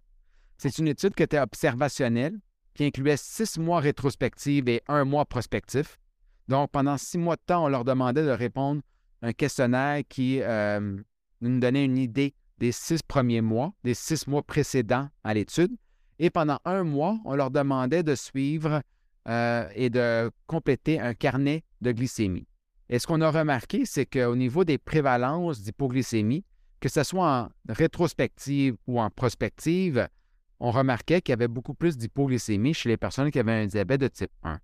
C'est 0.58 0.78
une 0.78 0.88
étude 0.88 1.14
qui 1.14 1.22
était 1.22 1.38
observationnelle, 1.38 2.38
qui 2.74 2.84
incluait 2.84 3.16
six 3.16 3.58
mois 3.58 3.80
rétrospectifs 3.80 4.66
et 4.66 4.82
un 4.88 5.04
mois 5.04 5.24
prospectif. 5.24 5.98
Donc, 6.48 6.70
pendant 6.70 6.98
six 6.98 7.18
mois 7.18 7.36
de 7.36 7.42
temps, 7.46 7.64
on 7.64 7.68
leur 7.68 7.84
demandait 7.84 8.24
de 8.24 8.30
répondre 8.30 8.82
à 9.22 9.28
un 9.28 9.32
questionnaire 9.32 10.02
qui 10.08 10.40
euh, 10.42 10.96
nous 11.40 11.60
donnait 11.60 11.84
une 11.84 11.98
idée 11.98 12.34
des 12.58 12.72
six 12.72 13.02
premiers 13.02 13.40
mois, 13.40 13.72
des 13.82 13.94
six 13.94 14.26
mois 14.26 14.42
précédents 14.42 15.08
à 15.22 15.34
l'étude. 15.34 15.76
Et 16.18 16.30
pendant 16.30 16.58
un 16.64 16.84
mois, 16.84 17.18
on 17.24 17.34
leur 17.34 17.50
demandait 17.50 18.02
de 18.02 18.14
suivre 18.14 18.82
euh, 19.28 19.68
et 19.74 19.90
de 19.90 20.30
compléter 20.46 21.00
un 21.00 21.14
carnet 21.14 21.64
de 21.80 21.92
glycémie. 21.92 22.46
Et 22.88 22.98
ce 22.98 23.06
qu'on 23.06 23.22
a 23.22 23.30
remarqué, 23.30 23.86
c'est 23.86 24.06
qu'au 24.06 24.36
niveau 24.36 24.64
des 24.64 24.78
prévalences 24.78 25.62
d'hypoglycémie, 25.62 26.44
que 26.84 26.90
ce 26.90 27.02
soit 27.02 27.26
en 27.26 27.48
rétrospective 27.66 28.76
ou 28.86 29.00
en 29.00 29.08
prospective, 29.08 30.06
on 30.60 30.70
remarquait 30.70 31.22
qu'il 31.22 31.32
y 31.32 31.32
avait 31.32 31.48
beaucoup 31.48 31.72
plus 31.72 31.96
d'hypoglycémie 31.96 32.74
chez 32.74 32.90
les 32.90 32.98
personnes 32.98 33.30
qui 33.30 33.38
avaient 33.38 33.52
un 33.52 33.64
diabète 33.64 34.02
de 34.02 34.08
type 34.08 34.30
1. 34.42 34.60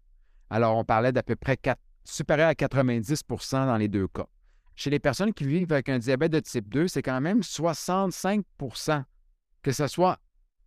Alors, 0.51 0.77
on 0.77 0.85
parlait 0.85 1.13
d'à 1.13 1.23
peu 1.23 1.35
près 1.35 1.57
supérieur 2.05 2.51
à 2.51 2.53
90% 2.53 3.65
dans 3.65 3.79
les 3.79 3.89
deux 3.89 4.07
cas. 4.07 4.27
Chez 4.75 4.91
les 4.91 4.99
personnes 4.99 5.33
qui 5.33 5.47
vivent 5.47 5.73
avec 5.73 5.89
un 5.89 5.99
diabète 5.99 6.33
de 6.33 6.41
type 6.41 6.69
2, 6.69 6.89
c'est 6.89 7.01
quand 7.01 7.23
même 7.23 7.41
65% 7.41 9.03
que 9.63 9.73
ce 9.73 9.87
soit 9.87 10.19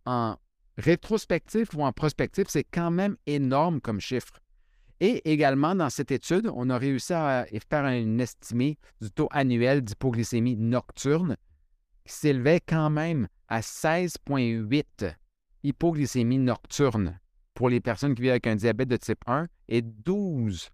en 0.06 0.34
rétrospectif 0.76 1.72
ou 1.74 1.84
en 1.84 1.92
prospectif, 1.92 2.48
c'est 2.48 2.64
quand 2.64 2.90
même 2.90 3.16
énorme 3.28 3.80
comme 3.80 4.00
chiffre. 4.00 4.40
Et 5.00 5.30
également, 5.30 5.74
dans 5.74 5.90
cette 5.90 6.10
étude, 6.10 6.50
on 6.54 6.70
a 6.70 6.78
réussi 6.78 7.12
à 7.12 7.46
faire 7.68 7.84
un 7.84 8.18
estimé 8.18 8.78
du 9.00 9.10
taux 9.10 9.28
annuel 9.32 9.82
d'hypoglycémie 9.82 10.56
nocturne 10.56 11.36
qui 12.04 12.12
s'élevait 12.12 12.60
quand 12.60 12.90
même 12.90 13.28
à 13.48 13.60
16,8 13.60 15.14
hypoglycémie 15.62 16.38
nocturne 16.38 17.18
pour 17.54 17.68
les 17.68 17.80
personnes 17.80 18.14
qui 18.14 18.22
vivent 18.22 18.32
avec 18.32 18.46
un 18.46 18.56
diabète 18.56 18.88
de 18.88 18.96
type 18.96 19.20
1 19.26 19.46
et 19.68 19.82
12 19.82 20.70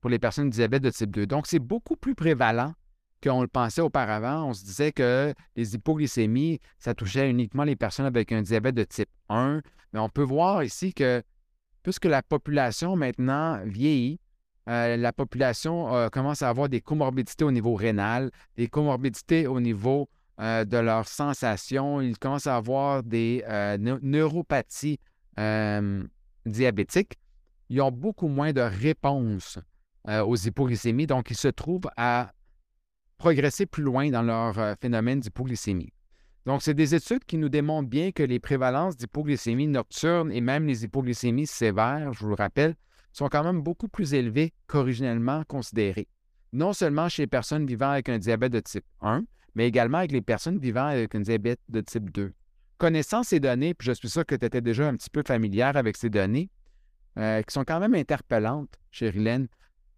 pour 0.00 0.10
les 0.10 0.18
personnes 0.18 0.50
de 0.50 0.54
diabète 0.54 0.82
de 0.82 0.90
type 0.90 1.10
2. 1.10 1.26
Donc, 1.26 1.46
c'est 1.46 1.58
beaucoup 1.58 1.96
plus 1.96 2.14
prévalent 2.14 2.72
qu'on 3.22 3.42
le 3.42 3.48
pensait 3.48 3.80
auparavant. 3.80 4.48
On 4.48 4.52
se 4.54 4.64
disait 4.64 4.92
que 4.92 5.34
les 5.56 5.74
hypoglycémies, 5.74 6.60
ça 6.78 6.94
touchait 6.94 7.28
uniquement 7.28 7.64
les 7.64 7.76
personnes 7.76 8.06
avec 8.06 8.30
un 8.32 8.42
diabète 8.42 8.76
de 8.76 8.84
type 8.84 9.10
1. 9.28 9.60
Mais 9.92 10.00
on 10.00 10.08
peut 10.08 10.22
voir 10.22 10.62
ici 10.62 10.94
que 10.94 11.22
puisque 11.88 12.04
la 12.04 12.22
population 12.22 12.96
maintenant 12.96 13.62
vieillit, 13.64 14.20
euh, 14.68 14.98
la 14.98 15.10
population 15.10 15.94
euh, 15.94 16.10
commence 16.10 16.42
à 16.42 16.50
avoir 16.50 16.68
des 16.68 16.82
comorbidités 16.82 17.44
au 17.44 17.50
niveau 17.50 17.72
rénal, 17.72 18.30
des 18.58 18.68
comorbidités 18.68 19.46
au 19.46 19.58
niveau 19.58 20.06
euh, 20.38 20.66
de 20.66 20.76
leurs 20.76 21.08
sensations. 21.08 22.02
Ils 22.02 22.18
commencent 22.18 22.46
à 22.46 22.56
avoir 22.56 23.02
des 23.02 23.42
neuropathies 24.02 25.00
diabétiques. 26.44 27.14
Ils 27.70 27.80
ont 27.80 27.90
beaucoup 27.90 28.28
moins 28.28 28.52
de 28.52 28.60
réponses 28.60 29.58
aux 30.06 30.36
hypoglycémies, 30.36 31.06
donc 31.06 31.30
ils 31.30 31.38
se 31.38 31.48
trouvent 31.48 31.88
à 31.96 32.32
progresser 33.16 33.64
plus 33.64 33.82
loin 33.82 34.10
dans 34.10 34.20
leur 34.20 34.76
phénomène 34.78 35.20
d'hypoglycémie. 35.20 35.94
Donc, 36.48 36.62
c'est 36.62 36.72
des 36.72 36.94
études 36.94 37.26
qui 37.26 37.36
nous 37.36 37.50
démontrent 37.50 37.90
bien 37.90 38.10
que 38.10 38.22
les 38.22 38.38
prévalences 38.38 38.96
d'hypoglycémie 38.96 39.66
nocturne 39.66 40.32
et 40.32 40.40
même 40.40 40.66
les 40.66 40.82
hypoglycémies 40.82 41.46
sévères, 41.46 42.14
je 42.14 42.20
vous 42.20 42.30
le 42.30 42.36
rappelle, 42.36 42.74
sont 43.12 43.28
quand 43.28 43.44
même 43.44 43.60
beaucoup 43.60 43.86
plus 43.86 44.14
élevées 44.14 44.54
qu'originellement 44.66 45.42
considérées. 45.46 46.08
Non 46.54 46.72
seulement 46.72 47.10
chez 47.10 47.24
les 47.24 47.26
personnes 47.26 47.66
vivant 47.66 47.90
avec 47.90 48.08
un 48.08 48.16
diabète 48.16 48.54
de 48.54 48.60
type 48.60 48.86
1, 49.02 49.24
mais 49.56 49.68
également 49.68 49.98
avec 49.98 50.10
les 50.10 50.22
personnes 50.22 50.58
vivant 50.58 50.86
avec 50.86 51.14
un 51.14 51.20
diabète 51.20 51.60
de 51.68 51.82
type 51.82 52.10
2. 52.12 52.32
Connaissant 52.78 53.22
ces 53.22 53.40
données, 53.40 53.74
puis 53.74 53.88
je 53.88 53.92
suis 53.92 54.08
sûr 54.08 54.24
que 54.24 54.34
tu 54.34 54.46
étais 54.46 54.62
déjà 54.62 54.88
un 54.88 54.96
petit 54.96 55.10
peu 55.10 55.22
familière 55.26 55.76
avec 55.76 55.98
ces 55.98 56.08
données, 56.08 56.48
euh, 57.18 57.42
qui 57.42 57.52
sont 57.52 57.64
quand 57.64 57.78
même 57.78 57.94
interpellantes, 57.94 58.74
Rilène, 58.98 59.48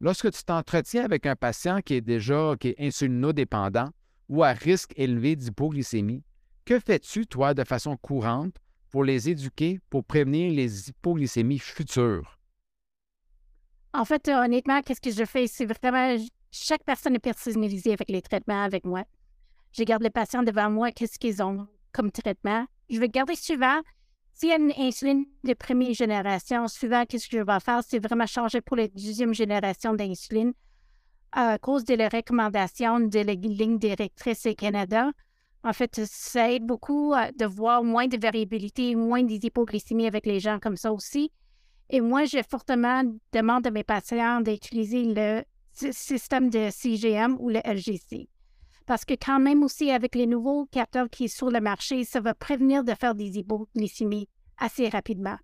lorsque 0.01 0.33
tu 0.33 0.43
t'entretiens 0.43 1.05
avec 1.05 1.27
un 1.27 1.37
patient 1.37 1.81
qui 1.81 1.95
est 1.95 2.01
déjà 2.01 2.55
qui 2.59 2.71
est 2.71 2.81
insulinodépendant 2.81 3.91
ou 4.29 4.43
à 4.43 4.51
risque 4.51 4.93
élevé 4.97 5.37
d'hypoglycémie, 5.37 6.25
que 6.65 6.79
fais-tu, 6.79 7.27
toi, 7.27 7.55
de 7.55 7.65
façon 7.65 7.97
courante 7.97 8.55
pour 8.91 9.05
les 9.05 9.29
éduquer 9.29 9.81
pour 9.89 10.05
prévenir 10.05 10.53
les 10.53 10.89
hypoglycémies 10.89 11.59
futures? 11.59 12.39
En 13.93 14.05
fait, 14.05 14.29
euh, 14.29 14.45
honnêtement, 14.45 14.83
qu'est-ce 14.83 15.01
que 15.01 15.11
je 15.11 15.25
fais? 15.25 15.47
C'est 15.47 15.67
vraiment 15.67 16.17
chaque 16.53 16.85
personne 16.85 17.15
est 17.15 17.21
personnalisée 17.21 17.93
avec 17.93 18.09
les 18.09 18.23
traitements 18.23 18.63
avec 18.63 18.85
moi. 18.85 19.05
Je 19.73 19.85
garde 19.85 20.03
les 20.03 20.11
patients 20.11 20.43
devant 20.43 20.71
moi, 20.71 20.91
qu'est-ce 20.91 21.19
qu'ils 21.19 21.43
ont 21.43 21.67
comme 21.93 22.11
traitement. 22.11 22.67
Je 22.89 22.99
vais 22.99 23.09
garder 23.09 23.37
souvent, 23.37 23.81
s'il 24.33 24.49
y 24.49 24.53
a 24.53 24.57
une 24.57 24.73
insuline 24.77 25.25
de 25.45 25.55
première 25.55 25.93
génération, 25.93 26.67
souvent, 26.69 27.05
qu'est-ce 27.05 27.29
que 27.29 27.39
je 27.39 27.43
vais 27.43 27.61
faire? 27.61 27.81
C'est 27.87 27.99
vraiment 27.99 28.27
changer 28.27 28.61
pour 28.61 28.77
la 28.77 28.89
deuxième 28.89 29.35
génération 29.35 29.95
d'insuline 29.95 30.53
à 31.33 31.59
cause 31.59 31.85
de 31.85 31.95
la 31.95 32.09
recommandation 32.09 33.01
de 33.01 33.21
la 33.21 33.35
ligne 33.35 33.79
directrice 33.79 34.47
au 34.47 34.55
Canada. 34.55 35.11
En 35.63 35.73
fait, 35.73 36.01
ça 36.07 36.51
aide 36.51 36.65
beaucoup 36.65 37.13
de 37.39 37.45
voir 37.45 37.85
moins 37.85 38.07
de 38.07 38.17
variabilité, 38.17 38.95
moins 38.95 39.23
d'hypoglycémie 39.23 40.07
avec 40.07 40.25
les 40.25 40.41
gens 40.41 40.59
comme 40.59 40.77
ça 40.77 40.93
aussi. 40.93 41.31
Et 41.91 42.01
moi, 42.01 42.25
je 42.25 42.39
fortement 42.49 43.03
demande 43.33 43.67
à 43.67 43.71
mes 43.71 43.85
patients 43.85 44.41
d'utiliser 44.41 45.05
le 45.05 45.43
système 45.73 46.49
de 46.49 46.69
CGM 46.71 47.37
ou 47.41 47.51
le 47.51 47.61
LGC. 47.65 48.29
Parce 48.87 49.05
que 49.05 49.15
quand 49.15 49.39
même 49.39 49.63
aussi 49.63 49.91
avec 49.91 50.15
les 50.15 50.27
nouveaux 50.27 50.67
capteurs 50.67 51.11
qui 51.11 51.29
sont 51.29 51.37
sur 51.37 51.51
le 51.51 51.61
marché, 51.61 52.05
ça 52.05 52.21
va 52.21 52.35
prévenir 52.35 52.83
de 52.83 52.95
faire 52.95 53.15
des 53.15 53.39
hypoglycémies 53.39 54.29
assez 54.57 54.89
rapidement. 54.89 55.37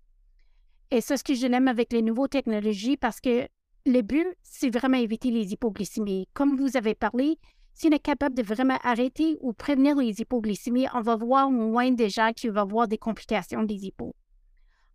Et 0.89 1.01
c'est 1.01 1.17
ce 1.17 1.23
que 1.23 1.33
je 1.33 1.47
l'aime 1.47 1.67
avec 1.67 1.93
les 1.93 2.01
nouvelles 2.01 2.29
technologies 2.29 2.97
parce 2.97 3.19
que 3.19 3.47
le 3.85 4.01
but, 4.01 4.27
c'est 4.41 4.69
vraiment 4.69 4.97
éviter 4.97 5.31
les 5.31 5.53
hypoglycémies. 5.53 6.27
Comme 6.33 6.57
vous 6.57 6.75
avez 6.75 6.95
parlé, 6.95 7.37
si 7.77 7.87
on 7.87 7.91
est 7.91 7.99
capable 7.99 8.33
de 8.33 8.41
vraiment 8.41 8.79
arrêter 8.81 9.37
ou 9.39 9.53
prévenir 9.53 9.95
les 9.97 10.19
hypoglycémies, 10.19 10.87
on 10.95 11.01
va 11.01 11.15
voir 11.15 11.51
moins 11.51 11.91
de 11.91 12.07
gens 12.07 12.31
qui 12.35 12.47
vont 12.47 12.61
avoir 12.61 12.87
des 12.87 12.97
complications 12.97 13.61
des 13.61 13.85
hypos. 13.85 14.15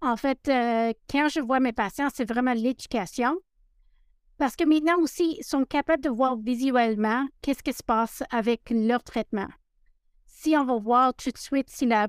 En 0.00 0.16
fait, 0.16 0.48
euh, 0.48 0.92
quand 1.08 1.28
je 1.28 1.38
vois 1.38 1.60
mes 1.60 1.72
patients, 1.72 2.08
c'est 2.12 2.28
vraiment 2.28 2.54
l'éducation. 2.54 3.38
Parce 4.36 4.56
que 4.56 4.64
maintenant 4.64 4.98
aussi, 4.98 5.36
ils 5.38 5.44
sont 5.44 5.64
capables 5.64 6.02
de 6.02 6.08
voir 6.08 6.36
visuellement 6.36 7.28
qu'est-ce 7.40 7.62
qui 7.62 7.72
se 7.72 7.84
passe 7.84 8.24
avec 8.30 8.62
leur 8.70 9.04
traitement. 9.04 9.46
Si 10.26 10.56
on 10.56 10.64
va 10.64 10.76
voir 10.76 11.14
tout 11.14 11.30
de 11.30 11.38
suite 11.38 11.70
s'il 11.70 11.92
a 11.92 12.08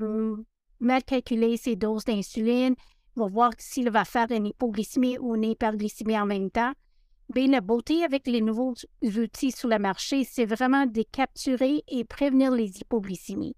mal 0.79 1.03
calculé 1.03 1.55
ses 1.55 1.75
doses 1.75 2.05
d'insuline, 2.05 2.73
on 3.15 3.25
va 3.25 3.27
voir 3.27 3.51
s'il 3.59 3.91
va 3.91 4.05
faire 4.05 4.31
une 4.31 4.47
hypoglycémie 4.47 5.19
ou 5.19 5.35
une 5.35 5.43
hyperglycémie 5.43 6.17
en 6.17 6.25
même 6.25 6.49
temps. 6.49 6.73
Bien, 7.29 7.47
la 7.47 7.61
beauté 7.61 8.03
avec 8.03 8.27
les 8.27 8.41
nouveaux 8.41 8.75
outils 9.01 9.51
sur 9.51 9.69
le 9.69 9.79
marché, 9.79 10.23
c'est 10.23 10.45
vraiment 10.45 10.85
de 10.85 11.03
capturer 11.03 11.83
et 11.87 12.03
prévenir 12.03 12.51
les 12.51 12.79
hypoglycémies 12.79 13.55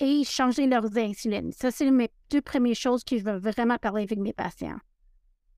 et 0.00 0.24
changer 0.24 0.66
leurs 0.66 0.96
insulines. 0.96 1.52
Ça, 1.52 1.70
c'est 1.70 1.90
mes 1.90 2.10
deux 2.30 2.40
premières 2.40 2.74
choses 2.74 3.04
que 3.04 3.18
je 3.18 3.24
veux 3.24 3.38
vraiment 3.38 3.76
parler 3.76 4.04
avec 4.04 4.18
mes 4.18 4.32
patients. 4.32 4.78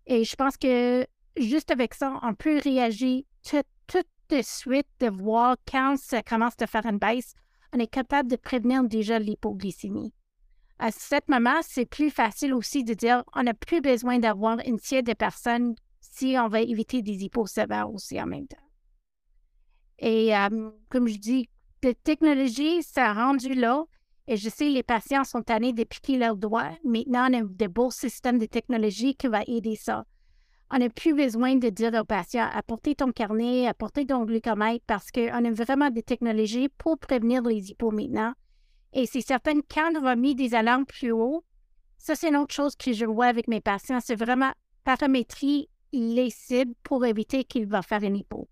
Et 0.06 0.24
je 0.24 0.34
pense 0.34 0.56
que 0.56 1.06
juste 1.36 1.70
avec 1.70 1.94
ça, 1.94 2.18
on 2.22 2.34
peut 2.34 2.58
réagir 2.58 3.22
tout, 3.48 3.62
de 4.28 4.42
suite, 4.42 4.86
de 5.00 5.08
voir 5.08 5.56
quand 5.70 5.96
ça 5.98 6.22
commence 6.22 6.54
à 6.60 6.66
faire 6.66 6.86
une 6.86 6.98
baisse, 6.98 7.34
on 7.74 7.78
est 7.78 7.86
capable 7.86 8.30
de 8.30 8.36
prévenir 8.36 8.82
déjà 8.82 9.18
l'hypoglycémie. 9.18 10.12
À 10.78 10.90
ce 10.90 11.16
moment, 11.28 11.60
c'est 11.62 11.84
plus 11.84 12.10
facile 12.10 12.54
aussi 12.54 12.82
de 12.82 12.94
dire 12.94 13.24
on 13.34 13.42
n'a 13.42 13.54
plus 13.54 13.80
besoin 13.80 14.18
d'avoir 14.18 14.58
une 14.66 14.80
tiers 14.80 15.02
de 15.02 15.12
personnes 15.12 15.74
si 16.12 16.36
on 16.38 16.48
va 16.48 16.60
éviter 16.60 17.00
des 17.00 17.24
hypos 17.24 17.46
sévères 17.46 17.90
aussi 17.90 18.20
en 18.20 18.26
même 18.26 18.46
temps. 18.46 18.56
Et 19.98 20.32
comme 20.90 21.08
je 21.08 21.16
dis, 21.16 21.48
la 21.82 21.94
technologie, 21.94 22.82
ça 22.82 23.10
a 23.10 23.14
rendu 23.14 23.54
là, 23.54 23.84
et 24.28 24.36
je 24.36 24.48
sais, 24.48 24.68
les 24.68 24.82
patients 24.82 25.24
sont 25.24 25.42
tannés 25.42 25.72
de 25.72 25.84
piquer 25.84 26.18
leurs 26.18 26.36
doigts. 26.36 26.70
Maintenant, 26.84 27.28
on 27.30 27.40
a 27.40 27.42
des 27.42 27.68
beaux 27.68 27.90
systèmes 27.90 28.38
de 28.38 28.46
technologie 28.46 29.14
qui 29.14 29.26
vont 29.26 29.42
aider 29.46 29.74
ça. 29.74 30.04
On 30.70 30.78
n'a 30.78 30.90
plus 30.90 31.14
besoin 31.14 31.56
de 31.56 31.70
dire 31.70 31.92
aux 31.94 32.04
patients 32.04 32.48
apportez 32.52 32.94
ton 32.94 33.10
carnet, 33.10 33.66
apportez 33.66 34.06
ton 34.06 34.24
glucomètre 34.24 34.84
parce 34.86 35.10
qu'on 35.10 35.44
a 35.44 35.50
vraiment 35.50 35.90
des 35.90 36.02
technologies 36.02 36.68
pour 36.68 36.98
prévenir 36.98 37.42
les 37.42 37.70
hypos 37.70 37.90
maintenant. 37.90 38.32
Et 38.92 39.06
c'est 39.06 39.22
certain 39.22 39.60
quand 39.62 39.92
on 40.00 40.04
a 40.04 40.16
mis 40.16 40.34
des 40.34 40.54
alarmes 40.54 40.86
plus 40.86 41.12
haut, 41.12 41.44
ça 41.98 42.14
c'est 42.14 42.28
une 42.28 42.36
autre 42.36 42.54
chose 42.54 42.76
que 42.76 42.92
je 42.92 43.06
vois 43.06 43.26
avec 43.26 43.48
mes 43.48 43.60
patients, 43.60 44.00
c'est 44.00 44.16
vraiment 44.16 44.52
paramétrer 44.84 45.68
les 45.92 46.30
cibles 46.30 46.74
pour 46.82 47.04
éviter 47.04 47.44
qu'ils 47.44 47.66
vont 47.66 47.82
faire 47.82 48.02
une 48.02 48.16
hypo. 48.16 48.48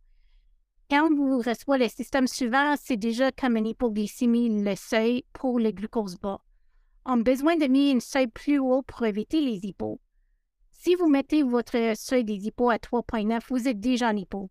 Quand 0.91 1.09
vous 1.15 1.39
recevez 1.39 1.79
le 1.79 1.89
système 1.89 2.27
suivant, 2.27 2.75
c'est 2.77 2.97
déjà 2.97 3.31
comme 3.33 3.57
une 3.57 3.69
hypoglycémie, 3.69 4.63
le 4.63 4.75
seuil 4.77 5.25
pour 5.33 5.59
le 5.59 5.71
glucose 5.71 6.19
bas. 6.19 6.41
On 7.07 7.21
a 7.21 7.23
besoin 7.23 7.57
de 7.57 7.67
mettre 7.67 7.97
un 7.97 8.01
seuil 8.01 8.27
plus 8.27 8.59
haut 8.59 8.83
pour 8.83 9.07
éviter 9.07 9.41
les 9.41 9.65
hypos. 9.65 10.01
Si 10.73 10.95
vous 10.97 11.09
mettez 11.09 11.43
votre 11.43 11.93
seuil 11.97 12.25
des 12.25 12.47
hypos 12.47 12.71
à 12.71 12.77
3,9, 12.77 13.41
vous 13.51 13.69
êtes 13.69 13.81
déjà 13.81 14.11
en 14.11 14.17
hypo. 14.17 14.51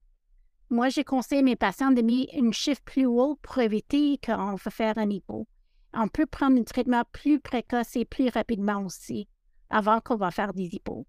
Moi, 0.70 0.90
j'ai 0.90 1.04
conseillé 1.04 1.42
mes 1.42 1.56
patients 1.56 1.92
de 1.92 2.02
mettre 2.02 2.34
un 2.42 2.52
chiffre 2.52 2.82
plus 2.86 3.06
haut 3.06 3.38
pour 3.42 3.58
éviter 3.58 4.20
qu'on 4.24 4.56
va 4.56 4.72
faire 4.72 4.98
un 4.98 5.10
hypo. 5.10 5.48
On 5.94 6.08
peut 6.08 6.28
prendre 6.28 6.60
un 6.60 6.64
traitement 6.64 7.04
plus 7.12 7.40
précoce 7.40 7.96
et 7.96 8.06
plus 8.06 8.30
rapidement 8.30 8.86
aussi, 8.86 9.28
avant 9.70 10.00
qu'on 10.00 10.18
va 10.18 10.32
faire 10.32 10.54
des 10.54 10.70
hypos 10.72 11.06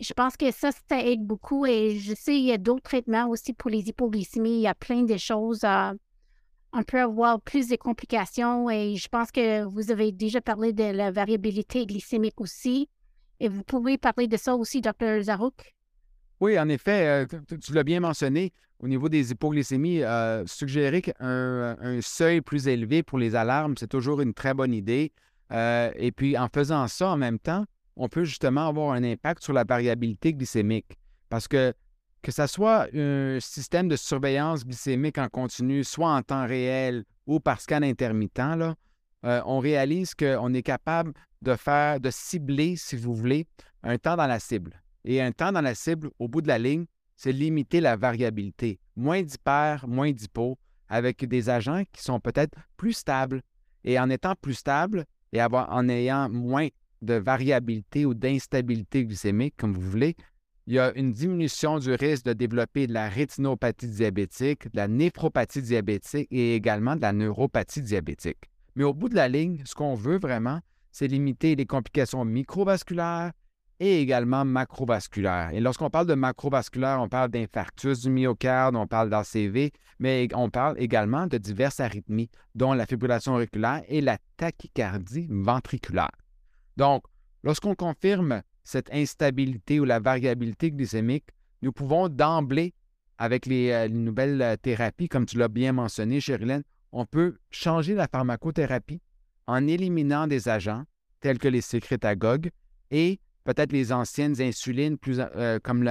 je 0.00 0.12
pense 0.12 0.36
que 0.36 0.50
ça, 0.50 0.70
ça 0.88 1.00
aide 1.00 1.24
beaucoup. 1.24 1.66
Et 1.66 1.98
je 1.98 2.14
sais, 2.14 2.36
il 2.36 2.44
y 2.44 2.52
a 2.52 2.58
d'autres 2.58 2.82
traitements 2.82 3.28
aussi 3.28 3.52
pour 3.52 3.70
les 3.70 3.88
hypoglycémies. 3.88 4.56
Il 4.56 4.60
y 4.60 4.66
a 4.66 4.74
plein 4.74 5.02
de 5.02 5.16
choses. 5.16 5.64
Euh, 5.64 5.92
on 6.72 6.82
peut 6.82 7.00
avoir 7.00 7.40
plus 7.40 7.68
de 7.68 7.76
complications. 7.76 8.68
Et 8.70 8.96
je 8.96 9.08
pense 9.08 9.30
que 9.30 9.62
vous 9.64 9.90
avez 9.90 10.12
déjà 10.12 10.40
parlé 10.40 10.72
de 10.72 10.84
la 10.84 11.10
variabilité 11.10 11.86
glycémique 11.86 12.40
aussi. 12.40 12.88
Et 13.40 13.48
vous 13.48 13.62
pouvez 13.62 13.98
parler 13.98 14.26
de 14.26 14.36
ça 14.36 14.54
aussi, 14.54 14.80
Dr. 14.80 15.22
Zarouk? 15.22 15.74
Oui, 16.40 16.58
en 16.58 16.68
effet, 16.68 17.26
euh, 17.32 17.56
tu 17.60 17.72
l'as 17.72 17.84
bien 17.84 18.00
mentionné. 18.00 18.52
Au 18.80 18.88
niveau 18.88 19.08
des 19.08 19.30
hypoglycémies, 19.30 20.02
euh, 20.02 20.44
suggérer 20.46 21.00
qu'un 21.00 21.76
un 21.80 22.00
seuil 22.00 22.40
plus 22.40 22.66
élevé 22.66 23.02
pour 23.02 23.18
les 23.18 23.34
alarmes, 23.34 23.76
c'est 23.78 23.88
toujours 23.88 24.20
une 24.20 24.34
très 24.34 24.52
bonne 24.52 24.74
idée. 24.74 25.12
et 25.50 26.12
puis, 26.14 26.36
en 26.36 26.48
faisant 26.52 26.86
ça 26.88 27.10
en 27.10 27.16
même 27.16 27.38
temps, 27.38 27.64
on 27.96 28.08
peut 28.08 28.24
justement 28.24 28.68
avoir 28.68 28.92
un 28.92 29.04
impact 29.04 29.42
sur 29.42 29.52
la 29.52 29.64
variabilité 29.64 30.32
glycémique. 30.32 30.98
Parce 31.28 31.48
que 31.48 31.74
que 32.22 32.32
ce 32.32 32.46
soit 32.46 32.88
un 32.94 33.38
système 33.38 33.86
de 33.86 33.96
surveillance 33.96 34.64
glycémique 34.64 35.18
en 35.18 35.28
continu, 35.28 35.84
soit 35.84 36.10
en 36.10 36.22
temps 36.22 36.46
réel 36.46 37.04
ou 37.26 37.38
par 37.38 37.60
scan 37.60 37.82
intermittent, 37.82 38.40
euh, 39.24 39.42
on 39.44 39.58
réalise 39.58 40.14
qu'on 40.14 40.54
est 40.54 40.62
capable 40.62 41.12
de 41.42 41.54
faire, 41.54 42.00
de 42.00 42.10
cibler, 42.10 42.76
si 42.76 42.96
vous 42.96 43.14
voulez, 43.14 43.46
un 43.82 43.98
temps 43.98 44.16
dans 44.16 44.26
la 44.26 44.40
cible. 44.40 44.82
Et 45.04 45.20
un 45.20 45.32
temps 45.32 45.52
dans 45.52 45.60
la 45.60 45.74
cible, 45.74 46.10
au 46.18 46.28
bout 46.28 46.40
de 46.40 46.48
la 46.48 46.58
ligne, 46.58 46.86
c'est 47.14 47.32
limiter 47.32 47.80
la 47.80 47.96
variabilité. 47.96 48.80
Moins 48.96 49.22
d'hyper, 49.22 49.86
moins 49.86 50.10
d'hypo, 50.10 50.58
avec 50.88 51.24
des 51.26 51.50
agents 51.50 51.82
qui 51.92 52.02
sont 52.02 52.20
peut-être 52.20 52.54
plus 52.76 52.94
stables. 52.94 53.42
Et 53.84 53.98
en 53.98 54.08
étant 54.08 54.34
plus 54.34 54.54
stables 54.54 55.04
et 55.32 55.42
en 55.42 55.88
ayant 55.88 56.30
moins 56.30 56.68
de 57.04 57.14
variabilité 57.14 58.06
ou 58.06 58.14
d'instabilité 58.14 59.04
glycémique, 59.04 59.54
comme 59.56 59.74
vous 59.74 59.90
voulez, 59.90 60.16
il 60.66 60.74
y 60.74 60.78
a 60.78 60.92
une 60.96 61.12
diminution 61.12 61.78
du 61.78 61.92
risque 61.92 62.24
de 62.24 62.32
développer 62.32 62.86
de 62.86 62.94
la 62.94 63.08
rétinopathie 63.08 63.88
diabétique, 63.88 64.64
de 64.72 64.76
la 64.76 64.88
néphropathie 64.88 65.60
diabétique 65.60 66.26
et 66.30 66.54
également 66.54 66.96
de 66.96 67.02
la 67.02 67.12
neuropathie 67.12 67.82
diabétique. 67.82 68.50
Mais 68.74 68.84
au 68.84 68.94
bout 68.94 69.10
de 69.10 69.14
la 69.14 69.28
ligne, 69.28 69.62
ce 69.66 69.74
qu'on 69.74 69.94
veut 69.94 70.18
vraiment, 70.18 70.60
c'est 70.90 71.06
limiter 71.06 71.54
les 71.54 71.66
complications 71.66 72.24
microvasculaires 72.24 73.32
et 73.78 74.00
également 74.00 74.44
macrovasculaire. 74.44 75.50
Et 75.52 75.60
lorsqu'on 75.60 75.90
parle 75.90 76.06
de 76.06 76.14
macrovasculaire, 76.14 76.98
on 77.00 77.08
parle 77.08 77.30
d'infarctus 77.30 78.00
du 78.00 78.10
myocarde, 78.10 78.76
on 78.76 78.86
parle 78.86 79.10
d'ACV, 79.10 79.72
mais 79.98 80.28
on 80.34 80.48
parle 80.48 80.80
également 80.80 81.26
de 81.26 81.36
diverses 81.36 81.80
arythmies, 81.80 82.30
dont 82.54 82.72
la 82.72 82.86
fibrillation 82.86 83.34
auriculaire 83.34 83.82
et 83.88 84.00
la 84.00 84.16
tachycardie 84.36 85.26
ventriculaire. 85.28 86.10
Donc, 86.76 87.04
lorsqu'on 87.42 87.74
confirme 87.74 88.42
cette 88.62 88.92
instabilité 88.92 89.80
ou 89.80 89.84
la 89.84 90.00
variabilité 90.00 90.70
glycémique, 90.70 91.28
nous 91.62 91.72
pouvons 91.72 92.08
d'emblée, 92.08 92.74
avec 93.18 93.46
les, 93.46 93.70
euh, 93.70 93.88
nouvelles 93.88 94.42
euh, 94.42 94.56
thérapies, 94.56 95.08
comme 95.08 95.26
tu 95.26 95.38
l'as 95.38 95.48
bien 95.48 95.72
mentionné, 95.72 96.20
Cherilyn, 96.20 96.62
on 96.92 97.06
peut 97.06 97.36
changer 97.50 97.94
la 97.94 98.08
pharmacothérapie 98.08 99.00
en 99.46 99.66
éliminant 99.66 100.26
des 100.26 100.48
agents 100.48 100.84
tels 101.20 101.38
que 101.38 101.48
les 101.48 101.60
sécrétagogues 101.60 102.50
et 102.90 103.20
peut-être 103.44 103.72
les 103.72 103.92
anciennes 103.92 104.40
insulines 104.40 104.96
euh, 105.08 105.58
comme 105.62 105.82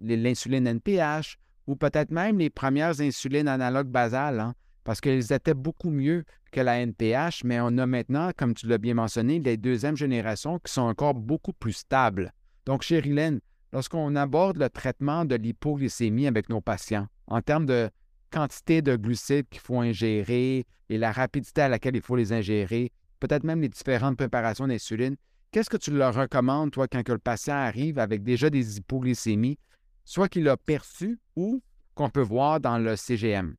l'insuline 0.00 0.66
NPH 0.66 1.36
ou 1.66 1.76
peut-être 1.76 2.10
même 2.10 2.38
les 2.38 2.50
premières 2.50 3.00
insulines 3.00 3.48
analogues 3.48 3.88
basales, 3.88 4.40
hein, 4.40 4.54
parce 4.84 5.00
qu'elles 5.00 5.32
étaient 5.32 5.54
beaucoup 5.54 5.90
mieux 5.90 6.24
que 6.52 6.60
la 6.60 6.80
NPH, 6.80 7.42
mais 7.44 7.58
on 7.60 7.78
a 7.78 7.86
maintenant, 7.86 8.30
comme 8.36 8.54
tu 8.54 8.66
l'as 8.66 8.78
bien 8.78 8.94
mentionné, 8.94 9.40
les 9.40 9.56
deuxièmes 9.56 9.96
générations 9.96 10.58
qui 10.58 10.72
sont 10.72 10.82
encore 10.82 11.14
beaucoup 11.14 11.52
plus 11.52 11.72
stables. 11.72 12.32
Donc, 12.66 12.82
Cherilyn, 12.82 13.38
lorsqu'on 13.72 14.14
aborde 14.14 14.58
le 14.58 14.68
traitement 14.70 15.24
de 15.24 15.34
l'hypoglycémie 15.34 16.26
avec 16.26 16.48
nos 16.48 16.60
patients, 16.60 17.08
en 17.26 17.40
termes 17.40 17.66
de 17.66 17.90
quantité 18.30 18.82
de 18.82 18.96
glucides 18.96 19.48
qu'il 19.48 19.60
faut 19.60 19.80
ingérer 19.80 20.66
et 20.88 20.98
la 20.98 21.12
rapidité 21.12 21.62
à 21.62 21.68
laquelle 21.68 21.96
il 21.96 22.02
faut 22.02 22.16
les 22.16 22.32
ingérer, 22.32 22.92
peut-être 23.20 23.44
même 23.44 23.62
les 23.62 23.68
différentes 23.68 24.16
préparations 24.16 24.68
d'insuline, 24.68 25.16
qu'est-ce 25.50 25.70
que 25.70 25.76
tu 25.76 25.92
leur 25.92 26.14
recommandes, 26.14 26.72
toi, 26.72 26.88
quand 26.88 27.08
le 27.08 27.18
patient 27.18 27.54
arrive 27.54 27.98
avec 27.98 28.22
déjà 28.22 28.50
des 28.50 28.78
hypoglycémies, 28.78 29.58
soit 30.04 30.28
qu'il 30.28 30.48
a 30.48 30.56
perçu 30.56 31.18
ou 31.36 31.62
qu'on 31.94 32.10
peut 32.10 32.20
voir 32.20 32.60
dans 32.60 32.78
le 32.78 32.96
CGM? 32.96 33.54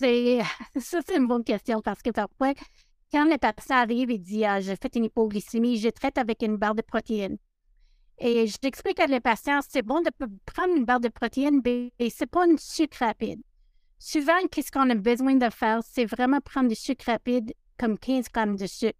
C'est, 0.00 0.40
ça, 0.80 1.00
c'est 1.06 1.16
une 1.16 1.26
bonne 1.26 1.44
question 1.44 1.82
parce 1.82 2.00
que 2.00 2.10
parfois, 2.10 2.54
quand 3.12 3.24
le 3.24 3.36
patient 3.36 3.76
arrive 3.76 4.10
et 4.10 4.18
dit 4.18 4.44
ah, 4.44 4.60
J'ai 4.60 4.76
fait 4.76 4.96
une 4.96 5.04
hypoglycémie, 5.04 5.78
je 5.78 5.90
traite 5.90 6.16
avec 6.16 6.42
une 6.42 6.56
barre 6.56 6.74
de 6.74 6.82
protéines. 6.82 7.36
Et 8.18 8.46
je 8.46 8.56
t'explique 8.56 9.00
à 9.00 9.06
le 9.06 9.20
patient 9.20 9.60
c'est 9.66 9.82
bon 9.82 10.00
de 10.00 10.10
prendre 10.46 10.74
une 10.74 10.84
barre 10.84 11.00
de 11.00 11.08
protéines, 11.08 11.60
mais 11.64 11.92
ce 11.98 12.04
n'est 12.04 12.26
pas 12.26 12.46
une 12.46 12.58
sucre 12.58 12.98
rapide. 13.00 13.42
Souvent, 13.98 14.38
qu'est-ce 14.50 14.72
qu'on 14.72 14.88
a 14.88 14.94
besoin 14.94 15.34
de 15.34 15.50
faire 15.50 15.80
C'est 15.84 16.06
vraiment 16.06 16.40
prendre 16.40 16.68
du 16.68 16.74
sucre 16.74 17.04
rapide, 17.06 17.52
comme 17.78 17.98
15 17.98 18.28
grammes 18.32 18.56
de 18.56 18.66
sucre. 18.66 18.96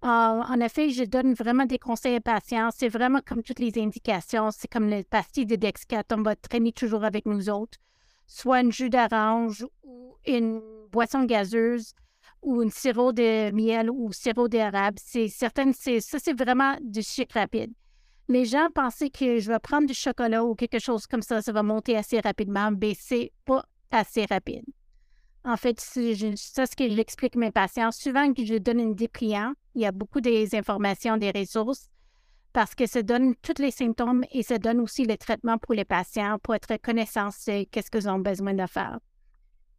En 0.00 0.60
effet, 0.60 0.90
je 0.90 1.04
donne 1.04 1.32
vraiment 1.32 1.64
des 1.64 1.78
conseils 1.78 2.16
aux 2.16 2.20
patients. 2.20 2.68
C'est 2.74 2.88
vraiment 2.88 3.20
comme 3.24 3.42
toutes 3.42 3.58
les 3.58 3.72
indications. 3.78 4.50
C'est 4.50 4.68
comme 4.68 4.88
le 4.88 5.02
pastilles 5.02 5.46
de 5.46 5.56
Dexcat. 5.56 6.04
On 6.12 6.22
va 6.22 6.36
traîner 6.36 6.72
toujours 6.72 7.04
avec 7.04 7.24
nous 7.24 7.48
autres. 7.48 7.78
Soit 8.26 8.58
un 8.58 8.70
jus 8.70 8.90
d'orange 8.90 9.66
ou 9.82 10.16
une 10.26 10.60
boisson 10.90 11.24
gazeuse 11.24 11.92
ou 12.42 12.60
un 12.60 12.70
sirop 12.70 13.12
de 13.12 13.50
miel 13.52 13.90
ou 13.90 14.12
sirop 14.12 14.48
d'érable. 14.48 14.98
C'est 15.02 15.28
certain, 15.28 15.72
c'est, 15.72 16.00
ça, 16.00 16.18
c'est 16.18 16.38
vraiment 16.38 16.76
du 16.82 17.02
sucre 17.02 17.34
rapide. 17.34 17.72
Les 18.28 18.44
gens 18.44 18.68
pensaient 18.74 19.10
que 19.10 19.38
je 19.38 19.50
vais 19.50 19.58
prendre 19.58 19.86
du 19.86 19.94
chocolat 19.94 20.44
ou 20.44 20.54
quelque 20.54 20.78
chose 20.78 21.06
comme 21.06 21.22
ça, 21.22 21.42
ça 21.42 21.52
va 21.52 21.62
monter 21.62 21.96
assez 21.96 22.20
rapidement, 22.20 22.70
mais 22.70 22.94
c'est 22.98 23.32
pas 23.44 23.64
assez 23.90 24.24
rapide. 24.24 24.64
En 25.44 25.58
fait, 25.58 25.78
c'est 25.78 26.14
ce 26.14 26.76
que 26.76 26.88
j'explique 26.88 27.36
à 27.36 27.38
mes 27.38 27.50
patients. 27.50 27.92
Souvent 27.92 28.32
que 28.32 28.44
je 28.44 28.54
donne 28.54 28.80
une 28.80 28.94
dépliant, 28.94 29.52
il 29.74 29.82
y 29.82 29.86
a 29.86 29.92
beaucoup 29.92 30.22
des 30.22 30.54
informations, 30.54 31.18
des 31.18 31.32
ressources, 31.32 31.90
parce 32.54 32.76
que 32.76 32.86
ça 32.86 33.02
donne 33.02 33.34
tous 33.42 33.60
les 33.60 33.72
symptômes 33.72 34.24
et 34.32 34.44
ça 34.44 34.58
donne 34.58 34.80
aussi 34.80 35.04
le 35.04 35.16
traitement 35.18 35.58
pour 35.58 35.74
les 35.74 35.84
patients 35.84 36.38
pour 36.38 36.54
être 36.54 36.76
connaissance 36.80 37.44
de 37.46 37.64
qu'est-ce 37.64 37.90
qu'ils 37.90 38.08
ont 38.08 38.20
besoin 38.20 38.54
de 38.54 38.66
faire. 38.66 39.00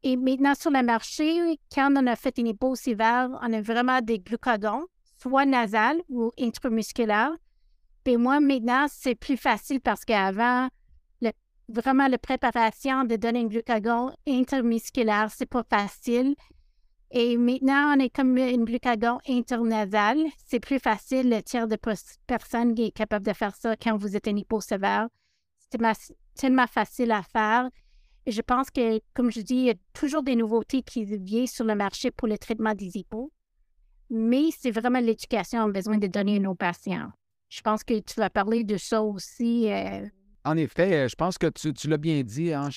Et 0.04 0.18
maintenant, 0.18 0.54
sur 0.54 0.72
le 0.72 0.84
marché, 0.84 1.58
quand 1.74 1.92
on 1.98 2.06
a 2.06 2.18
fait 2.18 2.38
une 2.38 2.48
hypo 2.48 2.76
sévère, 2.76 3.30
on 3.42 3.54
a 3.54 3.62
vraiment 3.62 4.02
des 4.02 4.20
glucagons, 4.20 4.86
soit 5.18 5.46
nasales 5.46 6.02
ou 6.10 6.32
intramusculaires. 6.38 7.32
Et 8.06 8.18
moi, 8.18 8.42
maintenant, 8.42 8.88
c'est 8.90 9.16
plus 9.16 9.38
facile 9.38 9.80
parce 9.80 10.04
qu'avant, 10.04 10.68
vraiment 11.70 12.08
la 12.08 12.18
préparation 12.18 13.06
de 13.06 13.16
donner 13.16 13.40
un 13.40 13.48
glucagon 13.48 14.12
intermusculaire, 14.28 15.30
c'est 15.34 15.46
pas 15.46 15.64
facile. 15.64 16.36
Et 17.12 17.38
maintenant, 17.38 17.94
on 17.96 18.00
est 18.00 18.10
comme 18.10 18.38
une 18.38 18.66
glucagon 18.66 19.20
internasal. 19.28 20.18
C'est 20.46 20.60
plus 20.60 20.80
facile. 20.80 21.30
Le 21.30 21.42
tiers 21.42 21.68
de 21.68 21.78
personnes 22.28 22.76
qui 22.76 22.86
est 22.86 22.92
capable 22.92 23.26
de 23.26 23.34
faire 23.34 23.56
ça 23.56 23.76
quand 23.78 23.96
vous 23.96 24.16
êtes 24.16 24.28
un 24.28 24.36
hypo 24.36 24.60
sévère. 24.60 25.08
C'est 25.60 25.80
tellement 26.36 26.68
facile 26.68 27.12
à 27.12 27.22
faire. 27.24 27.70
Et 28.26 28.32
je 28.32 28.42
pense 28.42 28.72
que, 28.72 29.00
comme 29.14 29.32
je 29.32 29.42
dis, 29.42 29.56
il 29.56 29.66
y 29.66 29.70
a 29.70 29.76
toujours 29.94 30.24
des 30.24 30.36
nouveautés 30.36 30.82
qui 30.82 31.06
viennent 31.06 31.48
sur 31.48 31.64
le 31.64 31.76
marché 31.76 32.12
pour 32.12 32.28
le 32.28 32.38
traitement 32.38 32.74
des 32.74 32.98
hypos. 32.98 33.32
Mais 34.10 34.50
c'est 34.58 34.72
vraiment 34.72 35.00
l'éducation 35.00 35.60
qu'on 35.60 35.70
a 35.70 35.74
besoin 35.74 35.98
de 35.98 36.08
donner 36.08 36.38
à 36.38 36.40
nos 36.40 36.56
patients. 36.56 37.12
Je 37.50 37.62
pense 37.62 37.84
que 37.84 38.00
tu 38.00 38.16
vas 38.18 38.30
parler 38.30 38.64
de 38.64 38.78
ça 38.78 39.02
aussi. 39.04 39.72
Euh, 39.72 40.08
en 40.44 40.58
effet, 40.58 40.94
euh, 40.94 41.08
je 41.08 41.16
pense 41.16 41.38
que 41.38 41.48
tu, 41.48 41.88
l'as 41.88 41.98
bien 41.98 42.22
dit, 42.24 42.54
hein. 42.54 42.70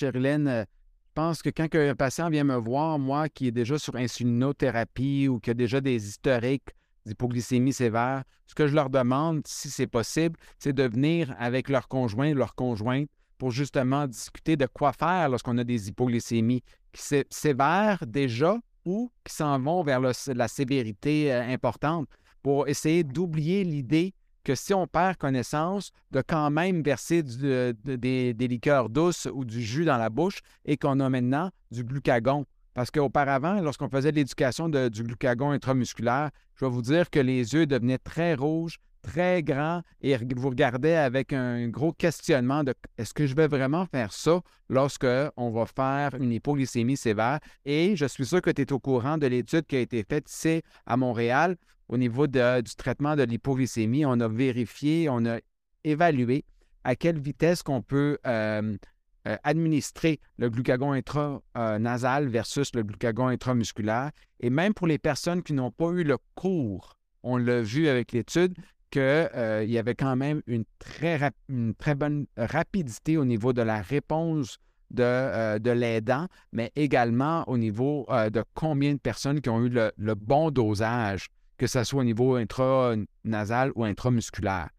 Je 1.19 1.23
pense 1.25 1.41
que 1.41 1.49
quand 1.49 1.75
un 1.75 1.95
patient 1.95 2.29
vient 2.29 2.45
me 2.45 2.55
voir, 2.55 2.97
moi 2.97 3.27
qui 3.27 3.47
est 3.47 3.51
déjà 3.51 3.77
sur 3.77 3.97
insulinothérapie 3.97 5.27
ou 5.27 5.41
qui 5.41 5.49
a 5.49 5.53
déjà 5.53 5.81
des 5.81 6.07
historiques 6.07 6.69
d'hypoglycémie 7.05 7.73
sévère, 7.73 8.23
ce 8.47 8.55
que 8.55 8.67
je 8.67 8.73
leur 8.73 8.89
demande, 8.89 9.45
si 9.45 9.69
c'est 9.69 9.85
possible, 9.85 10.39
c'est 10.59 10.71
de 10.71 10.83
venir 10.83 11.35
avec 11.37 11.67
leur 11.67 11.89
conjoint, 11.89 12.33
leur 12.33 12.55
conjointe, 12.55 13.09
pour 13.37 13.51
justement 13.51 14.07
discuter 14.07 14.55
de 14.55 14.65
quoi 14.65 14.93
faire 14.93 15.27
lorsqu'on 15.27 15.57
a 15.57 15.65
des 15.65 15.89
hypoglycémies 15.89 16.63
sévères 16.93 18.05
déjà 18.07 18.57
ou 18.85 19.11
qui 19.25 19.33
s'en 19.33 19.59
vont 19.59 19.83
vers 19.83 19.99
la 19.99 20.47
sévérité 20.47 21.33
euh, 21.33 21.43
importante 21.49 22.07
pour 22.41 22.69
essayer 22.69 23.03
d'oublier 23.03 23.65
l'idée 23.65 24.13
que 24.49 24.55
si 24.55 24.73
on 24.73 24.87
perd 24.87 25.15
connaissance, 25.17 25.91
de 26.09 26.23
quand 26.25 26.49
même 26.49 26.81
verser 26.81 27.21
des, 27.21 28.33
liqueurs 28.33 28.89
douces 28.89 29.27
ou 29.31 29.45
du 29.45 29.61
jus 29.61 29.85
dans 29.85 29.97
la 29.97 30.09
bouche 30.09 30.39
et 30.65 30.75
qu'on 30.75 30.99
a 31.01 31.07
maintenant 31.07 31.51
du 31.69 31.83
glucagon. 31.83 32.45
Parce 32.73 32.89
qu'auparavant, 32.89 33.61
lorsqu'on 33.61 33.89
faisait 33.89 34.11
l'éducation 34.11 34.67
du 34.67 35.03
glucagon 35.03 35.51
intramusculaire, 35.51 36.31
je 36.55 36.65
vais 36.65 36.71
vous 36.71 36.81
dire 36.81 37.11
que 37.11 37.19
les 37.19 37.53
yeux 37.53 37.67
devenaient 37.67 37.99
très 37.99 38.33
rouges, 38.33 38.77
très 39.01 39.43
grands 39.43 39.81
et 40.01 40.15
vous 40.17 40.49
regardez 40.49 40.93
avec 40.93 41.33
un 41.33 41.67
gros 41.69 41.93
questionnement 41.93 42.63
de 42.63 42.73
est-ce 42.97 43.13
que 43.13 43.25
je 43.25 43.35
vais 43.35 43.47
vraiment 43.47 43.85
faire 43.85 44.11
ça 44.13 44.41
lorsque 44.69 45.07
on 45.37 45.51
va 45.51 45.65
faire 45.65 46.15
une 46.15 46.31
hypoglycémie 46.31 46.97
sévère? 46.97 47.39
Et 47.65 47.95
je 47.95 48.05
suis 48.05 48.25
sûr 48.25 48.41
que 48.41 48.49
tu 48.49 48.61
es 48.61 48.73
au 48.73 48.79
courant 48.79 49.17
de 49.17 49.27
l'étude 49.27 49.65
qui 49.65 49.75
a 49.75 49.79
été 49.79 50.03
faite 50.03 50.29
ici 50.29 50.61
à 50.85 50.97
Montréal 50.97 51.55
au 51.89 51.97
niveau 51.97 52.27
du 52.27 52.39
traitement 52.77 53.15
de 53.15 53.23
l'hypoglycémie, 53.23 54.05
on 54.05 54.19
a 54.19 54.27
vérifié, 54.27 55.09
on 55.09 55.25
a 55.25 55.39
évalué 55.83 56.45
à 56.83 56.95
quelle 56.95 57.19
vitesse 57.19 57.63
qu'on 57.63 57.81
peut 57.81 58.19
euh, 58.27 58.77
euh, 59.27 59.37
administrer 59.43 60.19
le 60.37 60.49
glucagon 60.49 60.93
intranasal 60.93 62.27
versus 62.27 62.73
le 62.75 62.83
glucagon 62.83 63.27
intramusculaire. 63.27 64.11
Et 64.39 64.49
même 64.49 64.73
pour 64.73 64.87
les 64.87 64.99
personnes 64.99 65.41
qui 65.41 65.53
n'ont 65.53 65.71
pas 65.71 65.89
eu 65.89 66.03
le 66.03 66.17
cours, 66.35 66.95
on 67.23 67.37
l'a 67.37 67.61
vu 67.61 67.87
avec 67.87 68.11
l'étude, 68.11 68.55
qu'il 68.89 69.01
euh, 69.01 69.63
y 69.65 69.77
avait 69.77 69.95
quand 69.95 70.15
même 70.15 70.41
une 70.47 70.65
très, 70.79 71.19
bonne 71.95 72.25
rapidité 72.37 73.17
au 73.17 73.25
niveau 73.25 73.53
de 73.53 73.61
la 73.61 73.81
réponse 73.81 74.57
de, 74.91 75.57
de 75.59 75.71
l'aidant, 75.71 76.27
mais 76.51 76.71
également 76.75 77.47
au 77.47 77.57
niveau 77.57 78.07
de 78.09 78.43
combien 78.55 78.93
de 78.93 78.99
personnes 78.99 79.39
qui 79.39 79.49
ont 79.49 79.63
eu 79.63 79.69
le 79.69 80.13
bon 80.15 80.49
dosage 80.49 81.29
que 81.59 81.67
ce 81.67 81.83
soit 81.83 82.01
au 82.01 82.03
niveau 82.03 82.35
intranasal 82.35 83.71
ou 83.75 83.83
intramusculaire. 83.83 84.69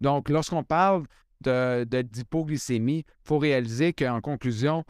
Donc, 0.00 0.28
lorsqu'on 0.28 0.64
parle 0.64 1.04
d'hypoglycémie, 1.40 3.04
il 3.06 3.22
faut 3.22 3.38
réaliser 3.38 3.92
qu'en 3.92 4.20
conclusion, 4.20 4.84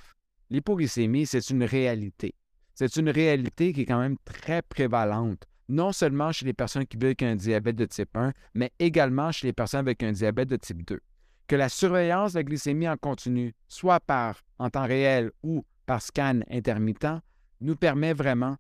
l'hypoglycémie, 0.48 1.26
c'est 1.26 1.50
une 1.50 1.64
réalité. 1.64 2.34
C'est 2.74 2.96
une 2.96 3.10
réalité 3.10 3.72
qui 3.72 3.82
est 3.82 3.86
quand 3.86 3.98
même 3.98 4.16
très 4.24 4.62
prévalente, 4.62 5.44
non 5.70 5.92
seulement 5.92 6.32
chez 6.32 6.44
les 6.44 6.52
personnes 6.52 6.86
qui 6.86 6.96
vivent 6.96 7.06
avec 7.06 7.22
un 7.22 7.36
diabète 7.36 7.76
de 7.76 7.86
type 7.86 8.16
1, 8.16 8.32
mais 8.54 8.72
également 8.78 9.32
chez 9.32 9.46
les 9.46 9.52
personnes 9.52 9.80
avec 9.80 10.02
un 10.02 10.12
diabète 10.12 10.48
de 10.48 10.56
type 10.56 10.84
2. 10.86 11.00
Que 11.46 11.56
la 11.56 11.68
surveillance 11.68 12.32
de 12.32 12.38
la 12.38 12.44
glycémie 12.44 12.88
en 12.88 12.96
continu, 12.96 13.54
soit 13.68 14.00
par 14.00 14.42
en 14.58 14.70
temps 14.70 14.86
réel 14.86 15.30
ou 15.42 15.64
par 15.86 16.02
scan 16.02 16.40
intermittent, 16.50 17.22
nous 17.60 17.76
permet 17.76 18.12
vraiment 18.12 18.56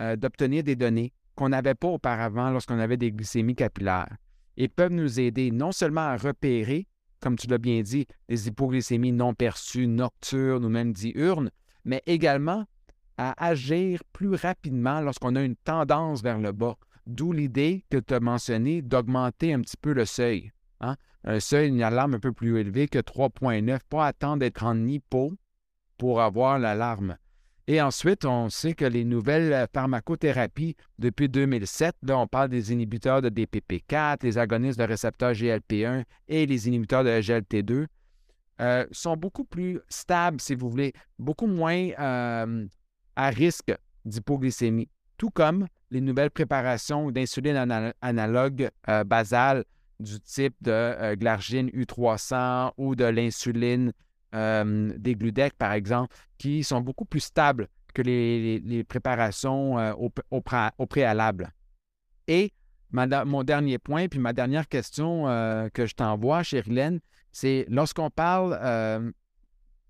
euh, 0.00 0.16
d'obtenir 0.16 0.62
des 0.62 0.76
données 0.76 1.12
qu'on 1.34 1.50
n'avait 1.50 1.74
pas 1.74 1.88
auparavant 1.88 2.50
lorsqu'on 2.50 2.78
avait 2.78 2.96
des 2.96 3.12
glycémies 3.12 3.54
capillaires 3.54 4.16
et 4.56 4.68
peuvent 4.68 4.92
nous 4.92 5.20
aider 5.20 5.50
non 5.50 5.72
seulement 5.72 6.02
à 6.02 6.16
repérer, 6.16 6.86
comme 7.20 7.36
tu 7.36 7.46
l'as 7.48 7.58
bien 7.58 7.82
dit, 7.82 8.06
des 8.28 8.48
hypoglycémies 8.48 9.12
non 9.12 9.34
perçues, 9.34 9.86
nocturnes 9.86 10.64
ou 10.64 10.68
même 10.68 10.92
diurnes, 10.92 11.50
mais 11.84 12.02
également 12.06 12.64
à 13.18 13.46
agir 13.46 14.02
plus 14.12 14.34
rapidement 14.34 15.00
lorsqu'on 15.00 15.36
a 15.36 15.42
une 15.42 15.56
tendance 15.56 16.22
vers 16.22 16.38
le 16.38 16.52
bas. 16.52 16.76
D'où 17.06 17.32
l'idée 17.32 17.84
que 17.90 17.98
tu 17.98 18.14
as 18.14 18.20
mentionnée 18.20 18.82
d'augmenter 18.82 19.52
un 19.52 19.60
petit 19.60 19.76
peu 19.76 19.92
le 19.92 20.04
seuil. 20.04 20.52
Hein? 20.80 20.96
Un 21.24 21.40
seuil, 21.40 21.68
une 21.68 21.82
alarme 21.82 22.14
un 22.14 22.20
peu 22.20 22.32
plus 22.32 22.58
élevé 22.58 22.88
que 22.88 22.98
3,9. 22.98 23.78
Pas 23.88 24.06
attendre 24.06 24.38
d'être 24.38 24.64
en 24.64 24.86
hypo 24.86 25.32
pour 25.98 26.20
avoir 26.20 26.58
l'alarme. 26.58 27.16
Et 27.66 27.80
ensuite, 27.80 28.26
on 28.26 28.50
sait 28.50 28.74
que 28.74 28.84
les 28.84 29.04
nouvelles 29.04 29.66
pharmacothérapies 29.72 30.76
depuis 30.98 31.30
2007, 31.30 31.96
là, 32.02 32.18
on 32.18 32.26
parle 32.26 32.50
des 32.50 32.72
inhibiteurs 32.72 33.22
de 33.22 33.30
DPP4, 33.30 34.18
les 34.22 34.36
agonistes 34.36 34.78
de 34.78 34.84
récepteurs 34.84 35.32
GLP1 35.32 36.04
et 36.28 36.44
les 36.44 36.68
inhibiteurs 36.68 37.04
de 37.04 37.08
GLT2, 37.08 37.86
euh, 38.60 38.86
sont 38.92 39.16
beaucoup 39.16 39.44
plus 39.44 39.80
stables, 39.88 40.40
si 40.42 40.54
vous 40.54 40.68
voulez, 40.68 40.92
beaucoup 41.18 41.46
moins 41.46 41.88
euh, 41.98 42.66
à 43.16 43.30
risque 43.30 43.74
d'hypoglycémie, 44.04 44.88
tout 45.16 45.30
comme 45.30 45.66
les 45.90 46.00
nouvelles 46.00 46.30
préparations 46.30 47.10
d'insuline 47.10 47.56
analogue 48.00 48.70
euh, 48.88 49.04
basale 49.04 49.64
du 50.00 50.20
type 50.20 50.54
de 50.60 51.14
glargine 51.14 51.68
U300 51.68 52.72
ou 52.76 52.94
de 52.96 53.04
l'insuline 53.04 53.92
des 54.32 55.14
Gludec, 55.14 55.54
par 55.54 55.72
exemple, 55.72 56.12
qui 56.38 56.64
sont 56.64 56.80
beaucoup 56.80 57.04
plus 57.04 57.20
stables 57.20 57.68
que 57.94 58.02
les, 58.02 58.82
préparations 58.82 59.76
au, 59.96 60.86
préalable. 60.86 61.52
Et 62.26 62.52
mon 62.90 63.44
dernier 63.44 63.78
point, 63.78 64.08
puis 64.08 64.18
ma 64.18 64.32
dernière 64.32 64.68
question 64.68 65.26
que 65.72 65.86
je 65.86 65.94
t'envoie, 65.94 66.42
Cherilène, 66.42 66.98
c'est 67.34 67.66
lorsqu'on 67.68 68.10
parle 68.10 68.56
euh, 68.62 69.10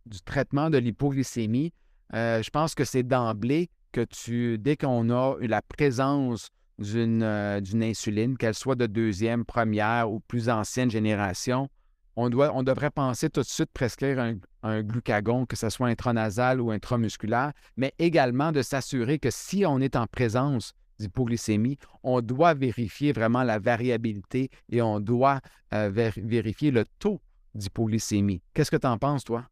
du 0.06 0.18
traitement 0.22 0.70
de 0.70 0.78
l'hypoglycémie, 0.78 1.74
euh, 2.14 2.42
je 2.42 2.50
pense 2.50 2.74
que 2.74 2.84
c'est 2.84 3.02
d'emblée 3.02 3.70
que 3.92 4.02
tu, 4.02 4.58
dès 4.58 4.76
qu'on 4.76 5.10
a 5.10 5.36
la 5.40 5.62
présence 5.62 6.50
euh, 6.80 7.60
d'une 7.60 7.82
insuline, 7.82 8.36
qu'elle 8.36 8.54
soit 8.54 8.74
de 8.74 8.86
deuxième, 8.86 9.44
première 9.44 10.10
ou 10.10 10.20
plus 10.20 10.48
ancienne 10.48 10.90
génération, 10.90 11.68
on, 12.16 12.28
devrait 12.28 12.90
penser 12.90 13.28
tout 13.28 13.40
de 13.40 13.46
suite 13.46 13.70
prescrire 13.72 14.20
un, 14.20 14.36
un 14.62 14.82
glucagon, 14.82 15.46
que 15.46 15.56
ce 15.56 15.68
soit 15.68 15.88
intranasal 15.88 16.60
ou 16.60 16.70
intramusculaire, 16.70 17.52
mais 17.76 17.92
également 17.98 18.52
de 18.52 18.62
s'assurer 18.62 19.18
que 19.18 19.30
si 19.30 19.66
on 19.66 19.80
est 19.80 19.96
en 19.96 20.06
présence 20.06 20.74
d'hypoglycémie, 21.00 21.76
on 22.04 22.20
doit 22.20 22.54
vérifier 22.54 23.12
vraiment 23.12 23.42
la 23.42 23.58
variabilité 23.58 24.50
et 24.70 24.80
on 24.80 25.00
doit 25.00 25.40
vérifier 25.72 26.70
le 26.70 26.84
taux 27.00 27.20
d'hypoglycémie. 27.56 28.42
Qu'est-ce 28.52 28.70
que 28.70 28.76
tu 28.76 28.86
en 28.86 28.96
penses, 28.96 29.24
toi? 29.24 29.48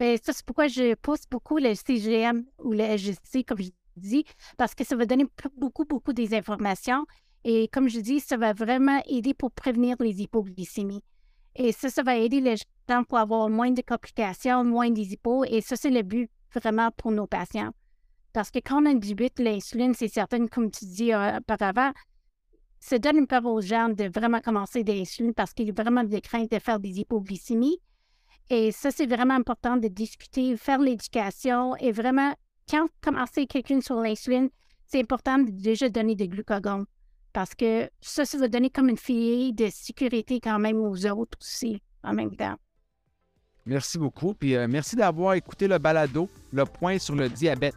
Bien, 0.00 0.16
ça, 0.16 0.32
c'est 0.32 0.46
pourquoi 0.46 0.66
je 0.66 0.94
pousse 0.94 1.26
beaucoup 1.30 1.58
le 1.58 1.74
CGM 1.74 2.44
ou 2.64 2.72
le 2.72 2.96
SGC, 2.96 3.44
comme 3.44 3.58
je 3.60 3.68
dis, 3.96 4.24
parce 4.56 4.74
que 4.74 4.82
ça 4.82 4.96
va 4.96 5.04
donner 5.04 5.26
beaucoup, 5.58 5.84
beaucoup 5.84 6.14
des 6.14 6.34
informations. 6.34 7.04
Et 7.44 7.68
comme 7.68 7.86
je 7.86 8.00
dis, 8.00 8.18
ça 8.18 8.38
va 8.38 8.54
vraiment 8.54 9.02
aider 9.06 9.34
pour 9.34 9.50
prévenir 9.50 9.96
les 10.00 10.22
hypoglycémies. 10.22 11.02
Et 11.54 11.72
ça, 11.72 11.90
ça 11.90 12.02
va 12.02 12.16
aider 12.16 12.40
les 12.40 12.56
gens 12.56 13.04
pour 13.04 13.18
avoir 13.18 13.50
moins 13.50 13.72
de 13.72 13.82
complications, 13.82 14.64
moins 14.64 14.88
des 14.88 15.18
Et 15.48 15.60
ça, 15.60 15.76
c'est 15.76 15.90
le 15.90 16.00
but 16.00 16.30
vraiment 16.54 16.90
pour 16.96 17.12
nos 17.12 17.26
patients. 17.26 17.72
Parce 18.32 18.50
que 18.50 18.60
quand 18.60 18.82
on 18.82 18.86
indubite 18.86 19.38
l'insuline, 19.38 19.92
c'est 19.92 20.08
certain, 20.08 20.46
comme 20.46 20.70
tu 20.70 20.86
dis 20.86 21.12
euh, 21.12 21.36
auparavant, 21.36 21.92
ça 22.78 22.98
donne 22.98 23.18
une 23.18 23.26
peur 23.26 23.44
aux 23.44 23.60
gens 23.60 23.90
de 23.90 24.04
vraiment 24.04 24.40
commencer 24.40 24.82
l'insuline 24.82 25.34
parce 25.34 25.52
qu'il 25.52 25.66
y 25.66 25.70
a 25.70 25.74
vraiment 25.74 26.04
des 26.04 26.22
craintes 26.22 26.50
de 26.50 26.58
faire 26.58 26.80
des 26.80 27.00
hypoglycémies. 27.00 27.80
Et 28.52 28.72
ça, 28.72 28.90
c'est 28.90 29.06
vraiment 29.06 29.34
important 29.34 29.76
de 29.76 29.86
discuter, 29.86 30.56
faire 30.56 30.80
l'éducation 30.80 31.76
et 31.76 31.92
vraiment, 31.92 32.34
quand 32.68 32.88
commencer 33.00 33.46
quelqu'un 33.46 33.80
sur 33.80 34.00
l'insuline, 34.00 34.50
c'est 34.86 35.00
important 35.00 35.38
de 35.38 35.50
déjà 35.52 35.88
donner 35.88 36.16
des 36.16 36.26
glucagon 36.26 36.84
parce 37.32 37.54
que 37.54 37.88
ça, 38.00 38.24
ça 38.24 38.38
va 38.38 38.48
donner 38.48 38.68
comme 38.68 38.88
une 38.88 38.96
fille 38.96 39.52
de 39.52 39.68
sécurité 39.70 40.40
quand 40.40 40.58
même 40.58 40.80
aux 40.80 41.06
autres 41.06 41.38
aussi 41.40 41.80
en 42.02 42.12
même 42.12 42.34
temps. 42.34 42.56
Merci 43.66 43.98
beaucoup. 43.98 44.34
Puis 44.34 44.56
euh, 44.56 44.66
merci 44.68 44.96
d'avoir 44.96 45.34
écouté 45.34 45.68
le 45.68 45.78
balado, 45.78 46.28
le 46.52 46.64
point 46.64 46.98
sur 46.98 47.14
le 47.14 47.28
diabète. 47.28 47.76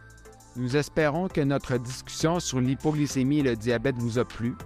Nous 0.56 0.76
espérons 0.76 1.28
que 1.28 1.40
notre 1.40 1.78
discussion 1.78 2.40
sur 2.40 2.60
l'hypoglycémie 2.60 3.40
et 3.40 3.42
le 3.44 3.54
diabète 3.54 3.96
vous 3.98 4.18
a 4.18 4.24
plu. 4.24 4.56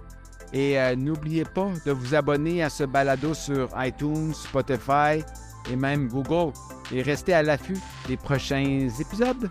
Et 0.53 0.79
euh, 0.79 0.95
n'oubliez 0.95 1.45
pas 1.45 1.71
de 1.85 1.91
vous 1.91 2.15
abonner 2.15 2.63
à 2.63 2.69
ce 2.71 2.83
balado 2.83 3.35
sur 3.35 3.69
iTunes, 3.77 4.33
Spotify 4.33 5.23
et 5.71 5.75
même 5.75 6.07
Google. 6.07 6.53
Et 6.91 7.01
restez 7.01 7.33
à 7.33 7.43
l'affût 7.43 7.77
des 8.07 8.17
prochains 8.17 8.89
épisodes. 8.99 9.49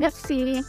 Merci. 0.00 0.62